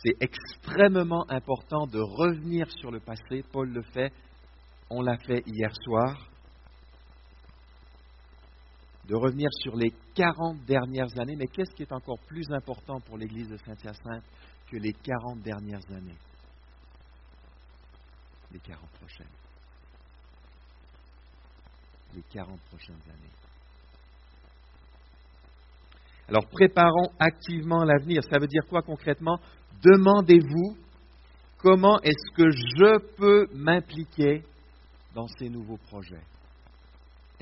[0.05, 3.45] C'est extrêmement important de revenir sur le passé.
[3.53, 4.13] Paul le fait.
[4.91, 6.32] On l'a fait hier soir.
[9.09, 11.37] De revenir sur les 40 dernières années.
[11.37, 14.25] Mais qu'est-ce qui est encore plus important pour l'Église de Saint-Hyacinthe
[14.71, 16.19] que les 40 dernières années?
[18.53, 19.27] Les 40 prochaines.
[22.15, 23.33] Les 40 prochaines années.
[26.29, 28.23] Alors préparons activement l'avenir.
[28.25, 29.39] Ça veut dire quoi concrètement?
[29.83, 30.77] Demandez-vous
[31.59, 34.43] comment est-ce que je peux m'impliquer
[35.15, 36.23] dans ces nouveaux projets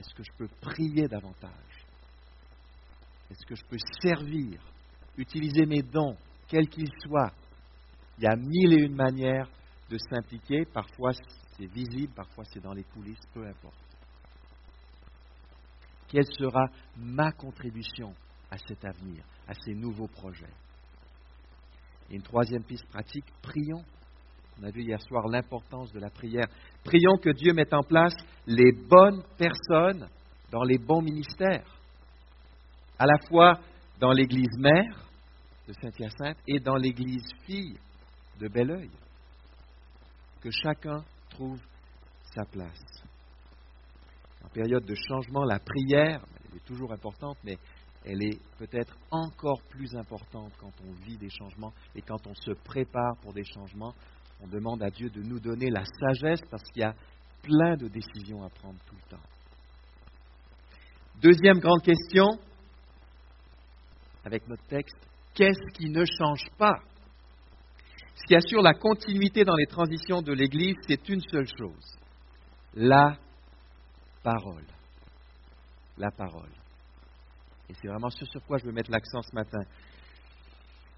[0.00, 1.52] Est-ce que je peux prier davantage?
[3.30, 4.58] Est-ce que je peux servir,
[5.18, 6.16] utiliser mes dons,
[6.48, 7.30] quels qu'ils soient?
[8.16, 9.46] Il y a mille et une manières
[9.90, 10.64] de s'impliquer.
[10.64, 11.12] Parfois
[11.56, 13.76] c'est visible, parfois c'est dans les coulisses, peu importe.
[16.08, 16.64] Quelle sera
[16.96, 18.14] ma contribution
[18.50, 20.54] à cet avenir, à ces nouveaux projets?
[22.08, 23.84] Et une troisième piste pratique, prions.
[24.61, 26.46] On a vu hier soir l'importance de la prière.
[26.85, 28.14] Prions que Dieu mette en place
[28.46, 30.07] les bonnes personnes
[30.51, 31.79] dans les bons ministères,
[32.99, 33.59] à la fois
[34.01, 35.09] dans l'Église mère
[35.66, 37.79] de Saint-Hyacinthe et dans l'Église fille
[38.38, 38.90] de Belleuil.
[40.42, 41.61] Que chacun trouve
[42.35, 43.03] sa place.
[44.44, 46.23] En période de changement, la prière,
[46.55, 47.57] est toujours importante, mais
[48.05, 52.53] elle est peut-être encore plus importante quand on vit des changements et quand on se
[52.64, 53.94] prépare pour des changements.
[54.42, 56.94] On demande à Dieu de nous donner la sagesse parce qu'il y a
[57.42, 59.22] plein de décisions à prendre tout le temps.
[61.20, 62.26] Deuxième grande question,
[64.24, 64.96] avec notre texte,
[65.35, 66.79] qu'est-ce qui ne change pas?
[68.14, 71.98] Ce qui assure la continuité dans les transitions de l'Église, c'est une seule chose,
[72.74, 73.16] la
[74.22, 74.64] parole.
[75.98, 76.50] La parole.
[77.68, 79.61] Et c'est vraiment ce sur quoi je veux mettre l'accent ce matin.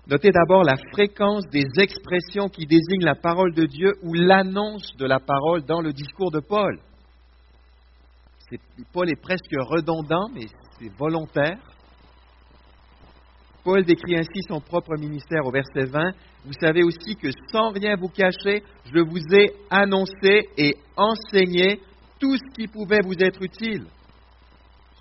[0.09, 5.07] Notez d'abord la fréquence des expressions qui désignent la parole de Dieu ou l'annonce de
[5.07, 6.81] la parole dans le discours de Paul.
[8.93, 10.47] Paul est presque redondant, mais
[10.79, 11.59] c'est volontaire.
[13.63, 16.11] Paul décrit ainsi son propre ministère au verset 20.
[16.45, 21.81] Vous savez aussi que sans rien vous cacher, je vous ai annoncé et enseigné
[22.19, 23.87] tout ce qui pouvait vous être utile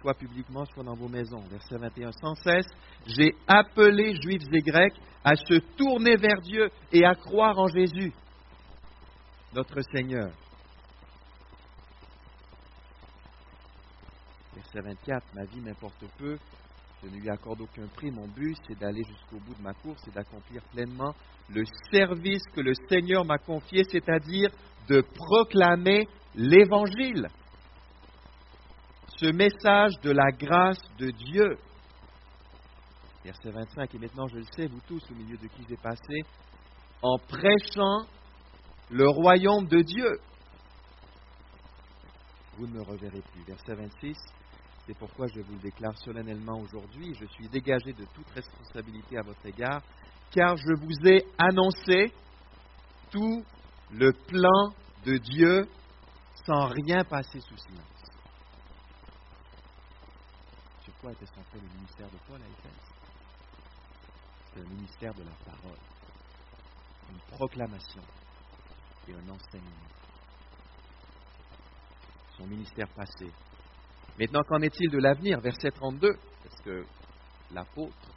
[0.01, 1.43] soit publiquement, soit dans vos maisons.
[1.49, 2.67] Verset 21, sans cesse,
[3.05, 8.11] j'ai appelé juifs et grecs à se tourner vers Dieu et à croire en Jésus,
[9.53, 10.31] notre Seigneur.
[14.55, 16.37] Verset 24, ma vie m'importe peu,
[17.03, 20.07] je ne lui accorde aucun prix, mon but c'est d'aller jusqu'au bout de ma course
[20.07, 21.13] et d'accomplir pleinement
[21.49, 24.49] le service que le Seigneur m'a confié, c'est-à-dire
[24.87, 27.27] de proclamer l'Évangile
[29.21, 31.57] ce message de la grâce de Dieu.
[33.23, 36.23] Verset 25, et maintenant je le sais, vous tous, au milieu de qui j'ai passé,
[37.03, 38.07] en prêchant
[38.89, 40.19] le royaume de Dieu.
[42.57, 43.43] Vous ne me reverrez plus.
[43.43, 44.17] Verset 26,
[44.88, 47.13] c'est pourquoi je vous le déclare solennellement aujourd'hui.
[47.19, 49.84] Je suis dégagé de toute responsabilité à votre égard,
[50.31, 52.12] car je vous ai annoncé
[53.12, 53.43] tout
[53.91, 54.73] le plan
[55.05, 55.67] de Dieu
[56.43, 58.00] sans rien passer sous silence
[61.01, 62.93] quoi était centré le ministère de Paul à Éphèse
[64.53, 65.79] C'est le ministère de la parole,
[67.11, 68.03] une proclamation
[69.07, 69.89] et un enseignement.
[72.37, 73.31] Son ministère passé.
[74.19, 75.39] Maintenant, qu'en est-il de l'avenir?
[75.41, 76.85] Verset 32, est-ce que
[77.51, 78.11] l'apôtre,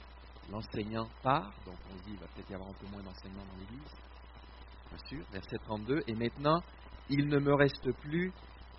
[0.51, 3.59] l'enseignant part, donc on dit qu'il va peut-être y avoir un peu moins d'enseignement dans
[3.59, 3.95] l'Église,
[4.91, 6.61] bien sûr, verset 32, et maintenant,
[7.09, 8.31] il ne me reste plus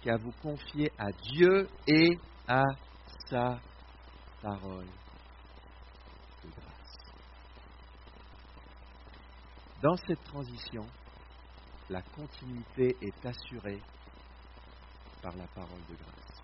[0.02, 2.64] qu'à vous confier à Dieu et à
[3.28, 3.60] sa
[4.46, 4.86] parole
[6.44, 6.98] de grâce.
[9.82, 10.86] Dans cette transition,
[11.90, 13.82] la continuité est assurée
[15.24, 16.44] par la parole de grâce,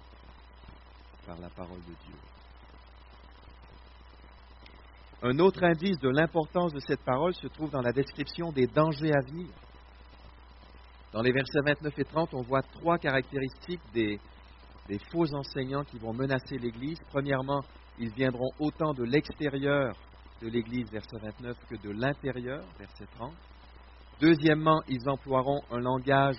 [1.27, 2.17] par la parole de Dieu.
[5.21, 9.13] Un autre indice de l'importance de cette parole se trouve dans la description des dangers
[9.13, 9.49] à venir.
[11.13, 14.19] Dans les versets 29 et 30, on voit trois caractéristiques des,
[14.87, 16.99] des faux enseignants qui vont menacer l'Église.
[17.09, 17.61] Premièrement,
[17.99, 19.95] ils viendront autant de l'extérieur
[20.41, 23.33] de l'Église, verset 29, que de l'intérieur, verset 30.
[24.19, 26.37] Deuxièmement, ils emploieront un langage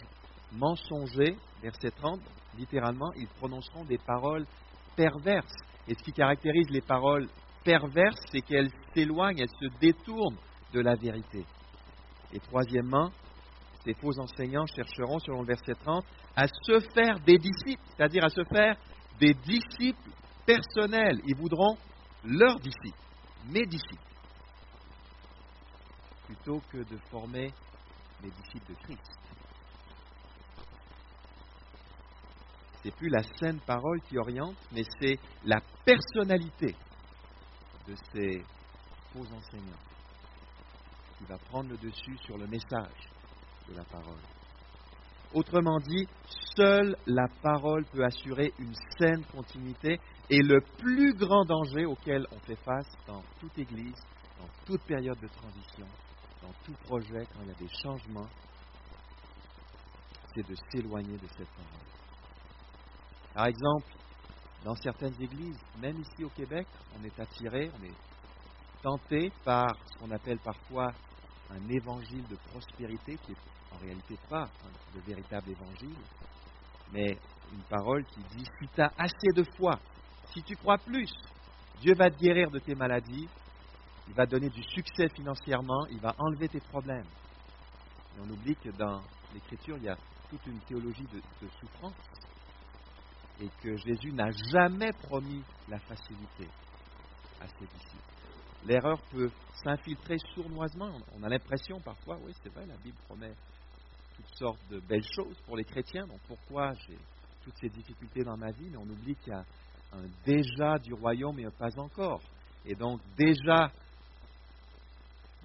[0.52, 2.20] mensonger, verset 30.
[2.58, 4.46] Littéralement, ils prononceront des paroles
[4.96, 5.54] perverses.
[5.88, 7.28] Et ce qui caractérise les paroles
[7.64, 10.38] perverses, c'est qu'elles s'éloignent, elles se détournent
[10.72, 11.44] de la vérité.
[12.32, 13.10] Et troisièmement,
[13.84, 16.04] ces faux enseignants chercheront, selon le verset 30,
[16.36, 18.76] à se faire des disciples, c'est-à-dire à se faire
[19.18, 20.10] des disciples
[20.46, 21.20] personnels.
[21.24, 21.76] Ils voudront
[22.24, 22.98] leurs disciples,
[23.46, 23.96] mes disciples,
[26.26, 27.52] plutôt que de former
[28.22, 29.18] les disciples de Christ.
[32.82, 36.74] C'est plus la saine parole qui oriente, mais c'est la personnalité
[37.86, 38.44] de ces
[39.12, 39.78] faux enseignants
[41.18, 43.11] qui va prendre le dessus sur le message
[43.68, 44.20] de la parole.
[45.34, 46.06] Autrement dit,
[46.56, 49.98] seule la parole peut assurer une saine continuité
[50.28, 53.96] et le plus grand danger auquel on fait face dans toute Église,
[54.38, 55.86] dans toute période de transition,
[56.42, 58.28] dans tout projet, quand il y a des changements,
[60.34, 61.92] c'est de s'éloigner de cette parole.
[63.34, 63.92] Par exemple,
[64.64, 66.66] dans certaines églises, même ici au Québec,
[66.98, 70.92] on est attiré, on est tenté par ce qu'on appelle parfois
[71.52, 74.48] un évangile de prospérité qui est en réalité pas
[74.94, 75.96] le véritable évangile,
[76.92, 77.16] mais
[77.52, 79.78] une parole qui dit si tu as assez de foi,
[80.32, 81.10] si tu crois plus,
[81.80, 83.28] Dieu va te guérir de tes maladies,
[84.08, 87.06] il va donner du succès financièrement, il va enlever tes problèmes.
[88.16, 89.96] Et on oublie que dans l'Écriture, il y a
[90.28, 91.94] toute une théologie de souffrance
[93.40, 96.48] et que Jésus n'a jamais promis la facilité
[97.40, 98.11] à ses disciples.
[98.64, 99.30] L'erreur peut
[99.64, 100.92] s'infiltrer sournoisement.
[101.16, 103.32] On a l'impression parfois, oui, c'est vrai, la Bible promet
[104.16, 106.98] toutes sortes de belles choses pour les chrétiens, donc pourquoi j'ai
[107.42, 109.44] toutes ces difficultés dans ma vie, mais on oublie qu'il y a
[109.92, 112.20] un déjà du royaume et un pas encore.
[112.64, 113.70] Et donc déjà,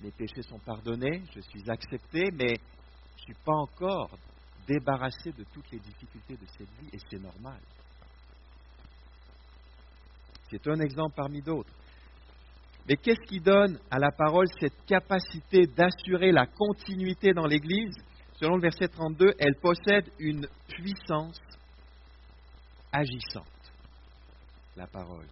[0.03, 4.11] mes péchés sont pardonnés, je suis accepté, mais je ne suis pas encore
[4.67, 7.59] débarrassé de toutes les difficultés de cette vie, et c'est normal.
[10.49, 11.73] C'est un exemple parmi d'autres.
[12.87, 17.95] Mais qu'est-ce qui donne à la parole cette capacité d'assurer la continuité dans l'Église?
[18.39, 21.41] Selon le verset 32, elle possède une puissance
[22.91, 23.45] agissante,
[24.75, 25.25] la parole.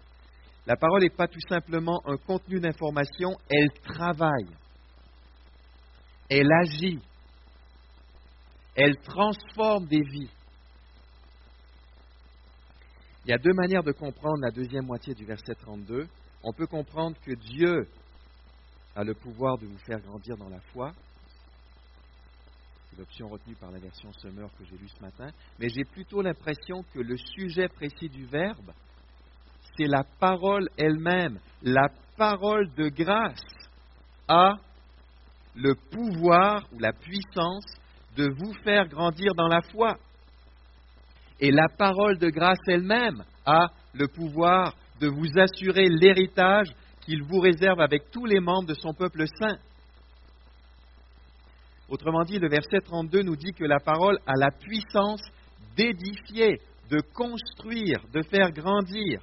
[0.66, 4.50] La parole n'est pas tout simplement un contenu d'information, elle travaille,
[6.30, 7.00] elle agit,
[8.76, 10.32] elle transforme des vies.
[13.26, 16.08] Il y a deux manières de comprendre la deuxième moitié du verset 32.
[16.48, 17.88] On peut comprendre que Dieu
[18.96, 20.92] a le pouvoir de vous faire grandir dans la foi,
[23.00, 25.28] l'option retenue par la version Summer que j'ai lue ce matin,
[25.60, 28.72] mais j'ai plutôt l'impression que le sujet précis du verbe,
[29.76, 31.40] c'est la parole elle-même.
[31.64, 33.42] La parole de grâce
[34.28, 34.54] a
[35.56, 37.66] le pouvoir ou la puissance
[38.16, 39.98] de vous faire grandir dans la foi.
[41.40, 46.70] Et la parole de grâce elle-même a le pouvoir de vous assurer l'héritage
[47.02, 49.58] qu'il vous réserve avec tous les membres de son peuple saint.
[51.88, 55.22] Autrement dit, le verset 32 nous dit que la parole a la puissance
[55.76, 59.22] d'édifier, de construire, de faire grandir.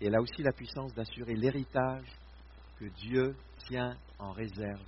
[0.00, 2.06] Et elle a aussi la puissance d'assurer l'héritage
[2.78, 3.34] que Dieu
[3.66, 4.82] tient en réserve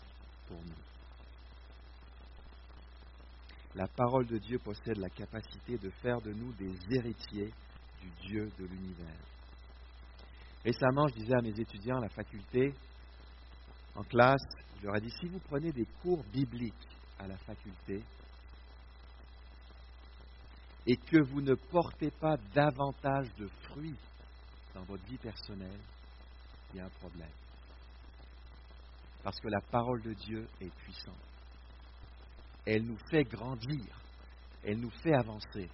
[0.46, 0.88] pour nous.
[3.74, 7.52] La parole de Dieu possède la capacité de faire de nous des héritiers
[8.00, 9.20] du Dieu de l'univers.
[10.64, 12.74] Récemment, je disais à mes étudiants à la faculté,
[13.94, 14.42] en classe,
[14.80, 16.74] je leur ai dit, si vous prenez des cours bibliques
[17.18, 18.02] à la faculté
[20.86, 23.96] et que vous ne portez pas davantage de fruits
[24.74, 25.80] dans votre vie personnelle,
[26.72, 27.28] il y a un problème.
[29.22, 31.14] Parce que la parole de Dieu est puissante.
[32.64, 33.84] Elle nous fait grandir.
[34.64, 35.68] Elle nous fait avancer.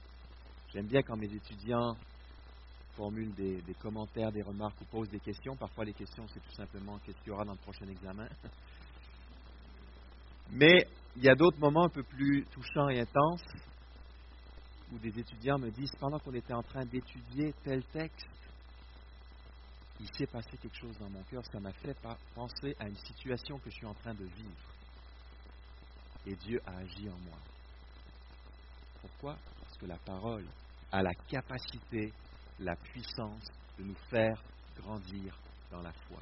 [0.72, 1.97] J'aime bien quand mes étudiants
[2.97, 5.57] formulent des, commentaires, des remarques ou posent des questions.
[5.57, 8.28] Parfois, les questions, c'est tout simplement qu'est-ce qu'il y aura dans le prochain examen?
[10.51, 10.86] Mais
[11.16, 13.45] il y a d'autres moments un peu plus touchants et intenses
[14.92, 18.28] où des étudiants me disent, pendant qu'on était en train d'étudier tel texte,
[20.01, 21.97] il s'est passé quelque chose dans mon cœur, ça m'a fait
[22.34, 24.74] penser à une situation que je suis en train de vivre.
[26.26, 27.38] Et Dieu a agi en moi.
[29.01, 29.36] Pourquoi?
[29.61, 30.45] Parce que la parole
[30.90, 32.12] a la capacité,
[32.61, 33.46] la puissance
[33.78, 34.42] de nous faire
[34.80, 35.36] grandir
[35.70, 36.20] dans la foi.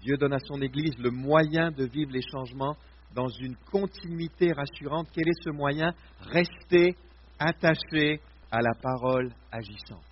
[0.00, 2.76] Dieu donne à son Église le moyen de vivre les changements
[3.14, 5.08] dans une continuité rassurante.
[5.12, 5.92] Quel est ce moyen?
[6.20, 6.96] Rester
[7.38, 8.20] attaché
[8.50, 10.02] à la parole agissante.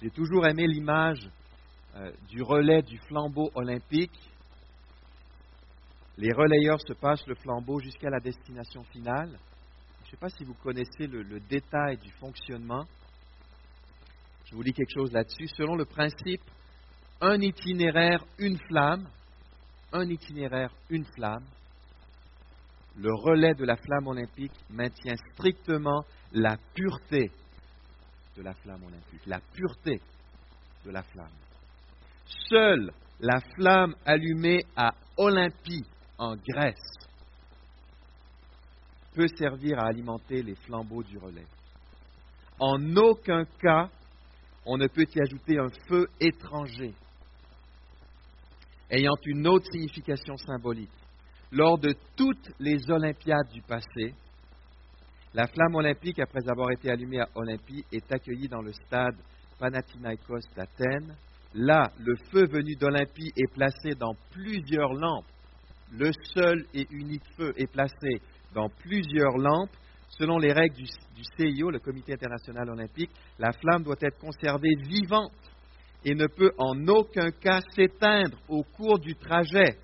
[0.00, 1.28] J'ai toujours aimé l'image
[1.96, 4.18] euh, du relais du flambeau olympique.
[6.16, 9.38] Les relayeurs se passent le flambeau jusqu'à la destination finale.
[10.00, 12.84] Je ne sais pas si vous connaissez le, le détail du fonctionnement.
[14.50, 15.46] Je vous lis quelque chose là-dessus.
[15.56, 16.42] Selon le principe
[17.20, 19.06] un itinéraire, une flamme,
[19.92, 21.44] un itinéraire, une flamme,
[22.96, 27.30] le relais de la flamme olympique maintient strictement la pureté
[28.36, 30.00] de la flamme olympique, la pureté
[30.84, 31.28] de la flamme.
[32.48, 32.90] Seule
[33.20, 35.84] la flamme allumée à Olympie,
[36.18, 36.96] en Grèce,
[39.14, 41.46] peut servir à alimenter les flambeaux du relais.
[42.58, 43.90] En aucun cas,
[44.72, 46.94] on ne peut y ajouter un feu étranger,
[48.88, 50.92] ayant une autre signification symbolique.
[51.50, 54.14] Lors de toutes les Olympiades du passé,
[55.34, 59.16] la flamme olympique, après avoir été allumée à Olympie, est accueillie dans le stade
[59.58, 61.16] Panathinaikos d'Athènes.
[61.54, 65.26] Là, le feu venu d'Olympie est placé dans plusieurs lampes.
[65.98, 68.22] Le seul et unique feu est placé
[68.54, 69.76] dans plusieurs lampes.
[70.18, 75.32] Selon les règles du, CIO, le Comité international olympique, la flamme doit être conservée vivante
[76.04, 79.78] et ne peut en aucun cas s'éteindre au cours du trajet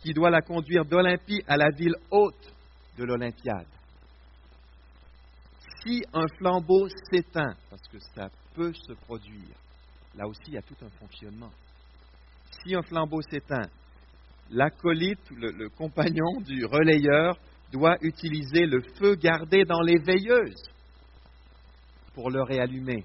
[0.00, 2.54] qui doit la conduire d'Olympie à la ville haute
[2.96, 3.66] de l'Olympiade.
[5.82, 9.56] Si un flambeau s'éteint, parce que ça peut se produire,
[10.16, 11.50] là aussi il y a tout un fonctionnement.
[12.62, 13.68] Si un flambeau s'éteint,
[14.50, 17.38] l'acolyte, le compagnon du relayeur,
[17.72, 20.62] doit utiliser le feu gardé dans les veilleuses
[22.14, 23.04] pour le réallumer.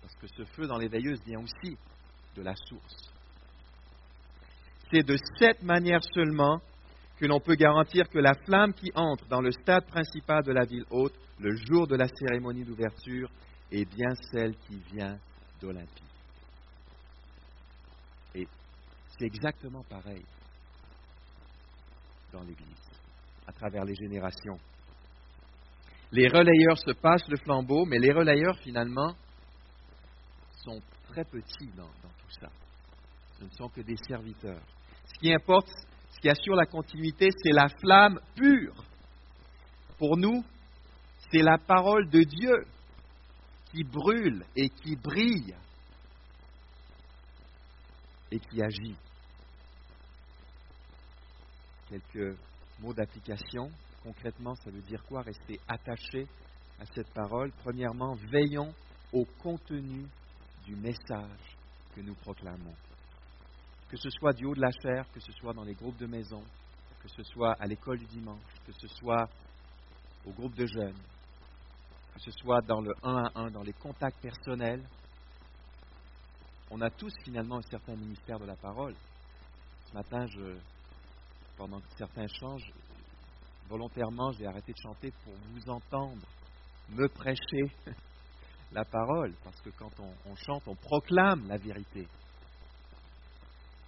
[0.00, 1.76] Parce que ce feu dans les veilleuses vient aussi
[2.36, 3.12] de la source.
[4.90, 6.60] C'est de cette manière seulement
[7.18, 10.64] que l'on peut garantir que la flamme qui entre dans le stade principal de la
[10.64, 13.30] ville haute le jour de la cérémonie d'ouverture
[13.70, 15.18] est bien celle qui vient
[15.60, 16.02] d'Olympie.
[18.34, 18.46] Et
[19.18, 20.24] c'est exactement pareil
[22.32, 22.89] dans l'Église,
[23.46, 24.58] à travers les générations.
[26.12, 29.14] Les relayeurs se passent le flambeau, mais les relayeurs, finalement,
[30.64, 32.48] sont très petits dans, tout ça.
[33.38, 34.62] Ce ne sont que des serviteurs.
[35.06, 35.68] Ce qui importe,
[36.10, 38.84] ce qui assure la continuité, c'est la flamme pure.
[39.98, 40.44] Pour nous,
[41.30, 42.64] c'est la parole de Dieu
[43.70, 45.54] qui brûle et qui brille
[48.32, 48.96] et qui agit.
[51.88, 52.36] Quelques
[52.80, 53.70] mots d'application.
[54.02, 55.22] Concrètement, ça veut dire quoi?
[55.22, 56.26] Rester attaché
[56.80, 57.52] à cette parole.
[57.62, 58.72] Premièrement, veillons
[59.12, 60.06] au contenu
[60.64, 61.56] du message
[61.94, 62.74] que nous proclamons.
[63.88, 66.06] Que ce soit du haut de la chair, que ce soit dans les groupes de
[66.06, 66.42] maison,
[67.02, 69.28] que ce soit à l'école du dimanche, que ce soit
[70.26, 70.98] au groupe de jeunes,
[72.14, 74.86] que ce soit dans le 1 à 1, dans les contacts personnels.
[76.70, 78.94] On a tous finalement un certain ministère de la parole.
[79.88, 80.56] Ce matin, je,
[81.60, 82.72] pendant certains changent,
[83.68, 86.22] volontairement, j'ai arrêté de chanter pour vous entendre
[86.88, 87.70] me prêcher
[88.72, 92.08] la parole, parce que quand on, on, chante, on proclame la vérité.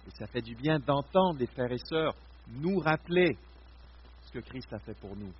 [0.05, 2.13] Et ça fait du bien d'entendre les frères et sœurs
[2.47, 3.35] nous rappeler
[4.27, 5.33] ce que Christ a fait pour nous.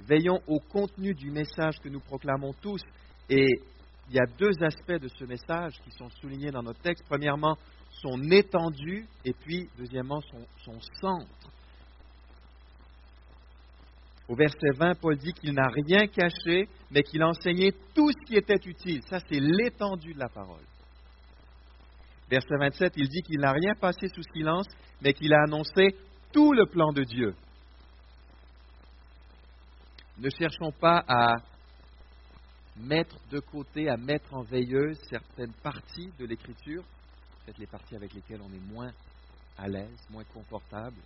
[0.00, 2.82] Veillons au contenu du message que nous proclamons tous.
[3.30, 3.46] Et
[4.08, 7.04] il y a deux aspects de ce message qui sont soulignés dans notre texte.
[7.06, 7.56] Premièrement,
[8.00, 10.20] son étendue et puis, deuxièmement,
[10.64, 11.26] son, centre.
[14.28, 18.26] Au verset 20, Paul dit qu'il n'a rien caché, mais qu'il a enseigné tout ce
[18.26, 19.02] qui était utile.
[19.08, 20.64] Ça, c'est l'étendue de la parole.
[22.30, 24.66] Verset 27, il dit qu'il n'a rien passé sous silence,
[25.00, 25.96] mais qu'il a annoncé
[26.32, 27.34] tout le plan de Dieu.
[30.18, 31.36] Ne cherchons pas à
[32.76, 36.84] mettre de côté, à mettre en veilleuse certaines parties de l'Écriture,
[37.48, 38.92] peut-être les parties avec lesquelles on est moins
[39.56, 40.96] à l'aise, moins confortable.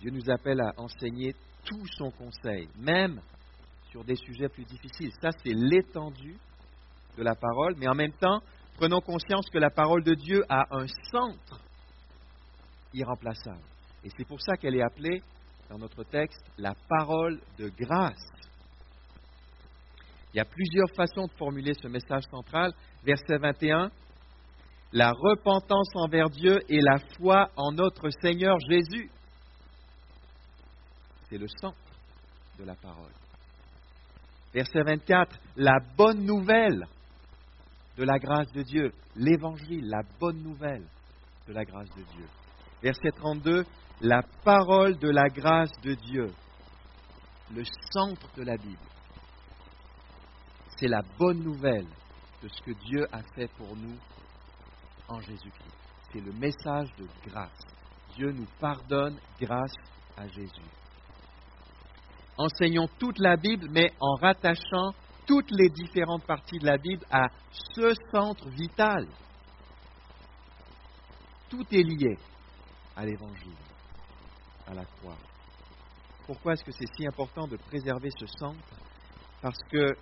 [0.00, 3.22] Dieu nous appelle à enseigner tout son conseil, même
[3.90, 5.12] sur des sujets plus difficiles.
[5.22, 6.36] Ça, c'est l'étendue
[7.16, 8.42] de la parole, mais en même temps,
[8.76, 11.62] prenons conscience que la parole de Dieu a un centre
[12.92, 13.64] irremplaçable.
[14.04, 15.22] Et c'est pour ça qu'elle est appelée
[15.70, 18.30] dans notre texte la parole de grâce.
[20.34, 22.72] Il y a plusieurs façons de formuler ce message central.
[23.02, 23.90] Verset 21,
[24.92, 29.10] la repentance envers Dieu et la foi en notre Seigneur Jésus.
[31.28, 31.76] C'est le centre
[32.58, 33.12] de la parole.
[34.54, 36.86] Verset 24, la bonne nouvelle
[37.98, 40.84] de la grâce de Dieu, l'évangile, la bonne nouvelle
[41.46, 42.26] de la grâce de Dieu.
[42.82, 43.64] Verset 32,
[44.00, 46.32] la parole de la grâce de Dieu.
[47.54, 48.76] le centre de la Bible.
[50.76, 51.86] C'est la bonne nouvelle
[52.42, 53.96] de ce que Dieu a fait pour nous
[55.08, 55.74] en Jésus-Christ.
[56.12, 57.66] C'est le message de grâce.
[58.14, 59.74] Dieu nous pardonne grâce
[60.16, 60.70] à Jésus.
[62.36, 64.94] Enseignons toute la Bible, mais en rattachant
[65.26, 67.26] toutes les différentes parties de la Bible à
[67.74, 69.06] ce centre vital.
[71.50, 72.16] Tout est lié
[72.96, 73.56] à l'Évangile,
[74.66, 75.16] à la croix.
[76.26, 78.58] Pourquoi est-ce que c'est si important de préserver ce centre?
[79.40, 79.96] Parce que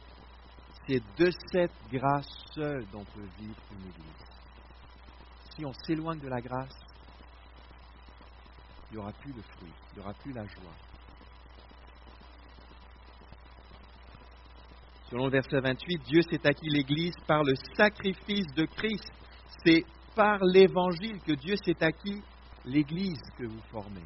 [0.87, 4.36] c'est de cette grâce seule dont peut vivre une Église.
[5.57, 6.77] Si on s'éloigne de la grâce,
[8.91, 10.75] il n'y aura plus de fruits, il n'y aura plus la joie.
[15.11, 19.11] Selon le verset 28, Dieu s'est acquis l'Église par le sacrifice de Christ.
[19.65, 19.85] C'est
[20.15, 22.21] par l'Évangile que Dieu s'est acquis
[22.65, 24.05] l'Église que vous formez.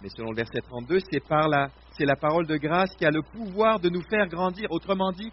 [0.00, 3.10] Mais selon le verset 32, c'est par la, c'est la parole de grâce qui a
[3.10, 4.70] le pouvoir de nous faire grandir.
[4.70, 5.32] Autrement dit,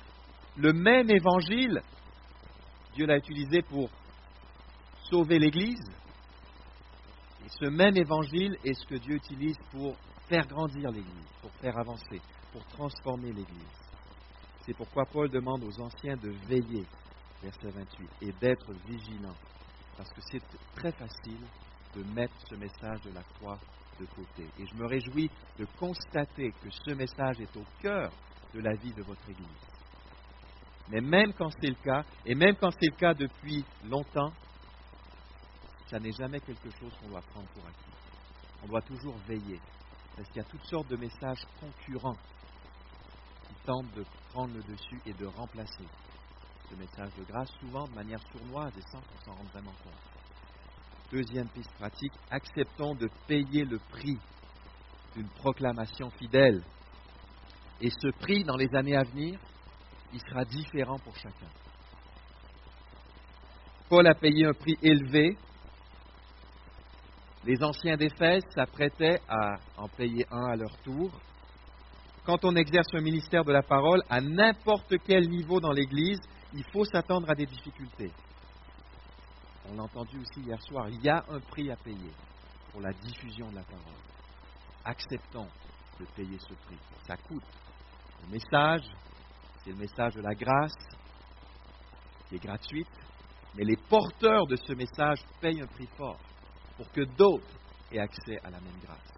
[0.55, 1.81] le même Évangile,
[2.93, 3.89] Dieu l'a utilisé pour
[5.09, 5.89] sauver l'Église.
[7.45, 9.95] Et ce même Évangile est ce que Dieu utilise pour
[10.27, 12.21] faire grandir l'Église, pour faire avancer,
[12.51, 13.81] pour transformer l'Église.
[14.65, 16.85] C'est pourquoi Paul demande aux anciens de veiller,
[17.41, 19.35] verset 28, et d'être vigilants,
[19.97, 20.43] parce que c'est
[20.75, 21.41] très facile
[21.95, 23.57] de mettre ce message de la croix
[23.99, 24.47] de côté.
[24.59, 28.11] Et je me réjouis de constater que ce message est au cœur
[28.53, 29.70] de la vie de votre Église.
[30.91, 34.33] Mais même quand c'est le cas, et même quand c'est le cas depuis longtemps,
[35.89, 37.91] ça n'est jamais quelque chose qu'on doit prendre pour acquis.
[38.63, 39.59] On doit toujours veiller
[40.15, 42.17] parce qu'il y a toutes sortes de messages concurrents
[43.47, 45.85] qui tentent de prendre le dessus et de remplacer
[46.69, 49.93] ce message de grâce, souvent de manière sournoise et sans qu'on s'en rende vraiment compte.
[51.11, 54.17] Deuxième piste pratique, acceptons de payer le prix
[55.15, 56.61] d'une proclamation fidèle.
[57.79, 59.39] Et ce prix, dans les années à venir,
[60.13, 61.47] il sera différent pour chacun.
[63.89, 65.37] Paul a payé un prix élevé
[67.43, 71.09] les anciens d'Éphèse s'apprêtaient à en payer un à leur tour.
[72.23, 76.19] Quand on exerce un ministère de la parole, à n'importe quel niveau dans l'Église,
[76.53, 78.11] il faut s'attendre à des difficultés.
[79.67, 82.11] On l'a entendu aussi hier soir, il y a un prix à payer
[82.71, 84.01] pour la diffusion de la parole.
[84.85, 85.47] Acceptons
[85.99, 86.77] de payer ce prix.
[87.07, 87.43] Ça coûte.
[88.23, 88.83] Le message,
[89.63, 90.73] c'est le message de la grâce,
[92.27, 92.87] qui est gratuite,
[93.55, 96.19] mais les porteurs de ce message payent un prix fort
[96.77, 97.45] pour que d'autres
[97.91, 99.11] aient accès à la même grâce.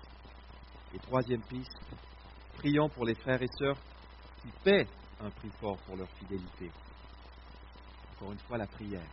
[0.93, 1.79] Et troisième piste,
[2.55, 3.77] prions pour les frères et sœurs
[4.41, 4.87] qui paient
[5.21, 6.71] un prix fort pour leur fidélité.
[8.15, 9.09] Encore une fois, la prière.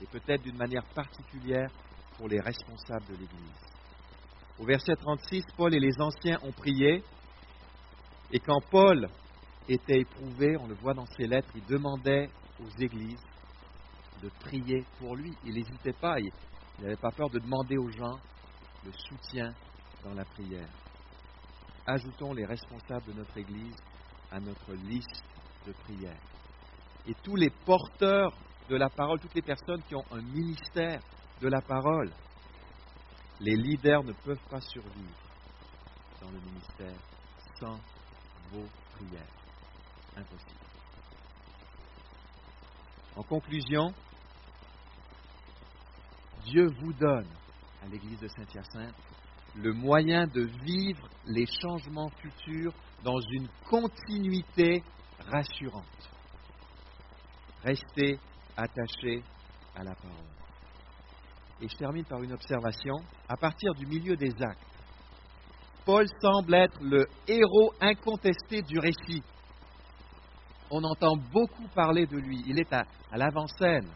[0.00, 1.70] Et peut-être d'une manière particulière
[2.16, 3.70] pour les responsables de l'Église.
[4.58, 7.02] Au verset 36, Paul et les anciens ont prié.
[8.30, 9.08] Et quand Paul
[9.72, 13.22] était éprouvé, on le voit dans ses lettres, il demandait aux églises
[14.22, 15.32] de prier pour lui.
[15.44, 16.18] Il n'hésitait pas.
[16.18, 16.30] Il
[16.82, 18.18] n'avait pas peur de demander aux gens
[18.84, 19.52] le soutien
[20.04, 20.68] dans la prière.
[21.86, 23.76] Ajoutons les responsables de notre Église
[24.30, 25.24] à notre liste
[25.66, 26.20] de prières.
[27.06, 28.36] Et tous les porteurs
[28.68, 31.00] de la parole, toutes les personnes qui ont un ministère
[31.40, 32.10] de la parole,
[33.40, 35.18] les leaders ne peuvent pas survivre
[36.20, 37.00] dans le ministère
[37.58, 37.78] sans
[38.52, 39.39] vos prières.
[43.16, 43.92] En conclusion,
[46.44, 47.28] Dieu vous donne
[47.82, 48.94] à l'Église de Saint-Hyacinthe
[49.56, 54.82] le moyen de vivre les changements futurs dans une continuité
[55.26, 55.84] rassurante.
[57.62, 58.18] Restez
[58.56, 59.22] attachés
[59.74, 60.16] à la parole.
[61.60, 62.96] Et je termine par une observation.
[63.28, 64.60] À partir du milieu des actes,
[65.84, 69.22] Paul semble être le héros incontesté du récit.
[70.70, 72.42] On entend beaucoup parler de lui.
[72.46, 73.88] Il est à, l'avant-scène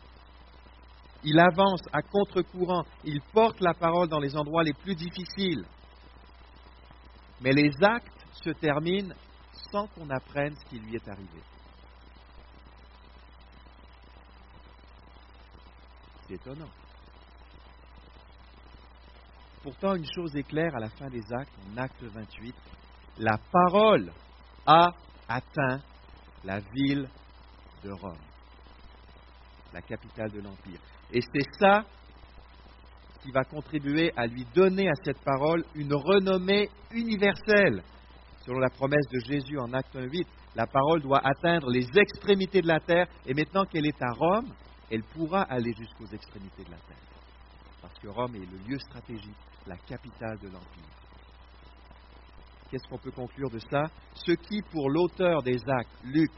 [1.25, 5.65] il avance à contre-courant, il porte la parole dans les endroits les plus difficiles.
[7.41, 9.15] Mais les actes se terminent
[9.73, 11.41] sans qu'on apprenne ce qui lui est arrivé.
[16.27, 16.71] C'est étonnant.
[19.63, 22.55] Pourtant, une chose est claire à la fin des actes, en acte 28,
[23.19, 24.13] la parole
[24.67, 24.93] a
[25.27, 25.81] atteint
[26.45, 27.09] la ville
[27.83, 28.19] de Rome,
[29.73, 30.81] la capitale de l'Empire.
[31.13, 31.85] Et c'est ça
[33.23, 37.83] qui va contribuer à lui donner à cette parole une renommée universelle.
[38.45, 40.27] Selon la promesse de Jésus en Acte 8,
[40.57, 44.53] la parole doit atteindre les extrémités de la terre et maintenant qu'elle est à Rome,
[44.91, 46.97] elle pourra aller jusqu'aux extrémités de la terre.
[47.81, 49.37] Parce que Rome est le lieu stratégique,
[49.67, 50.94] la capitale de l'Empire.
[52.75, 53.85] Qu'est-ce qu'on peut conclure de ça?
[54.15, 56.33] Ce qui, pour l'auteur des actes, Luc,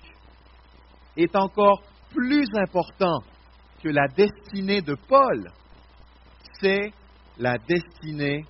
[1.17, 1.81] est encore
[2.11, 3.21] plus important
[3.83, 5.51] que la destinée de Paul,
[6.61, 6.93] c'est
[7.39, 8.45] la destinée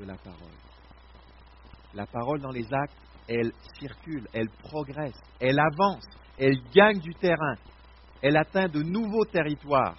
[0.00, 0.50] de la parole.
[1.94, 2.96] La parole dans les actes,
[3.28, 6.04] elle circule, elle progresse, elle avance,
[6.38, 7.54] elle gagne du terrain,
[8.20, 9.96] elle atteint de nouveaux territoires.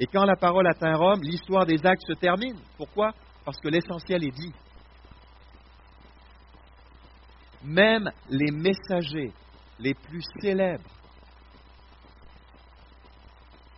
[0.00, 2.58] Et quand la parole atteint Rome, l'histoire des actes se termine.
[2.78, 3.12] Pourquoi?
[3.44, 4.54] Parce que l'essentiel est dit.
[7.64, 9.32] Même les messagers
[9.78, 10.90] les plus célèbres,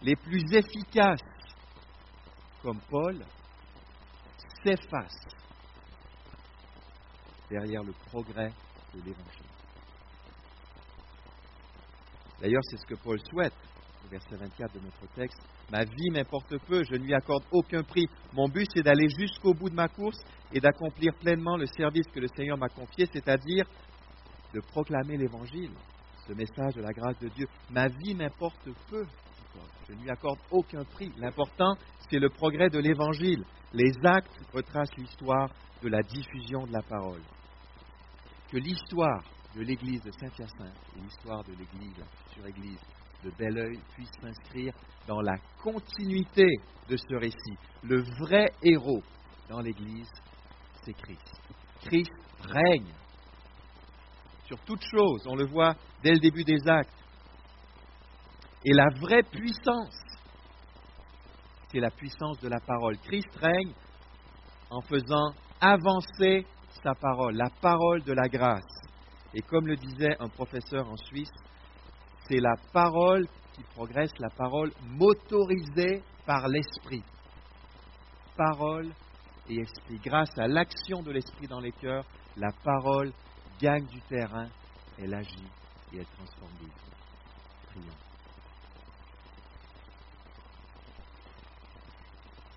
[0.02, 1.20] les plus efficaces,
[2.62, 3.24] comme Paul,
[4.62, 5.28] s'effacent
[7.50, 8.52] derrière le progrès
[8.94, 9.44] de l'Évangile.
[12.40, 13.54] D'ailleurs, c'est ce que Paul souhaite
[14.04, 15.40] au verset 24 de notre texte.
[15.70, 18.06] Ma vie m'importe peu, je ne lui accorde aucun prix.
[18.32, 20.18] Mon but, c'est d'aller jusqu'au bout de ma course
[20.52, 23.64] et d'accomplir pleinement le service que le Seigneur m'a confié, c'est-à-dire
[24.52, 25.72] de proclamer l'Évangile,
[26.26, 27.46] ce message de la grâce de Dieu.
[27.70, 29.04] Ma vie m'importe peu,
[29.88, 31.12] je ne lui accorde aucun prix.
[31.18, 31.74] L'important,
[32.10, 33.44] c'est le progrès de l'Évangile.
[33.72, 35.50] Les actes retracent l'histoire
[35.82, 37.22] de la diffusion de la parole.
[38.50, 39.24] Que l'histoire
[39.56, 42.80] de l'église de Saint-Hyacinthe et l'histoire de l'église, la future église
[43.24, 44.72] de Belleuil, puissent s'inscrire
[45.06, 46.46] dans la continuité
[46.88, 47.56] de ce récit.
[47.82, 49.02] Le vrai héros
[49.48, 50.10] dans l'église,
[50.84, 51.40] c'est Christ.
[51.84, 52.92] Christ règne
[54.46, 56.90] sur toute chose, on le voit dès le début des actes.
[58.64, 59.96] Et la vraie puissance,
[61.70, 62.98] c'est la puissance de la parole.
[62.98, 63.72] Christ règne
[64.70, 66.46] en faisant avancer
[66.82, 68.62] sa parole, la parole de la grâce.
[69.34, 71.32] Et comme le disait un professeur en Suisse,
[72.28, 77.02] c'est la parole qui progresse, la parole motorisée par l'esprit.
[78.36, 78.90] Parole
[79.48, 79.98] et esprit.
[80.02, 82.04] Grâce à l'action de l'esprit dans les cœurs,
[82.36, 83.12] la parole
[83.60, 84.48] gagne du terrain,
[84.98, 85.46] elle agit
[85.92, 86.94] et elle transforme des vies.
[87.66, 87.98] Prions.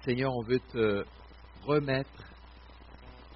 [0.03, 1.05] Seigneur, on veut te
[1.63, 2.23] remettre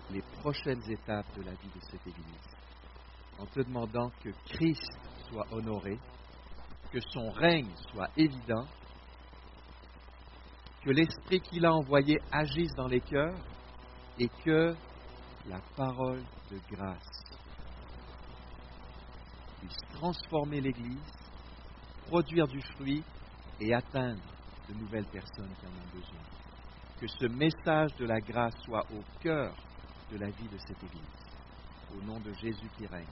[0.09, 2.55] les prochaines étapes de la vie de cette Église,
[3.39, 4.89] en te demandant que Christ
[5.29, 5.97] soit honoré,
[6.91, 8.65] que son règne soit évident,
[10.83, 13.37] que l'Esprit qu'il a envoyé agisse dans les cœurs
[14.19, 14.75] et que
[15.47, 17.21] la parole de grâce
[19.59, 21.11] puisse transformer l'Église,
[22.07, 23.03] produire du fruit
[23.59, 24.21] et atteindre
[24.67, 26.21] de nouvelles personnes qui en ont besoin.
[26.99, 29.55] Que ce message de la grâce soit au cœur
[30.11, 31.01] de la vie de cette Église.
[31.95, 33.05] Au nom de Jésus qui règne.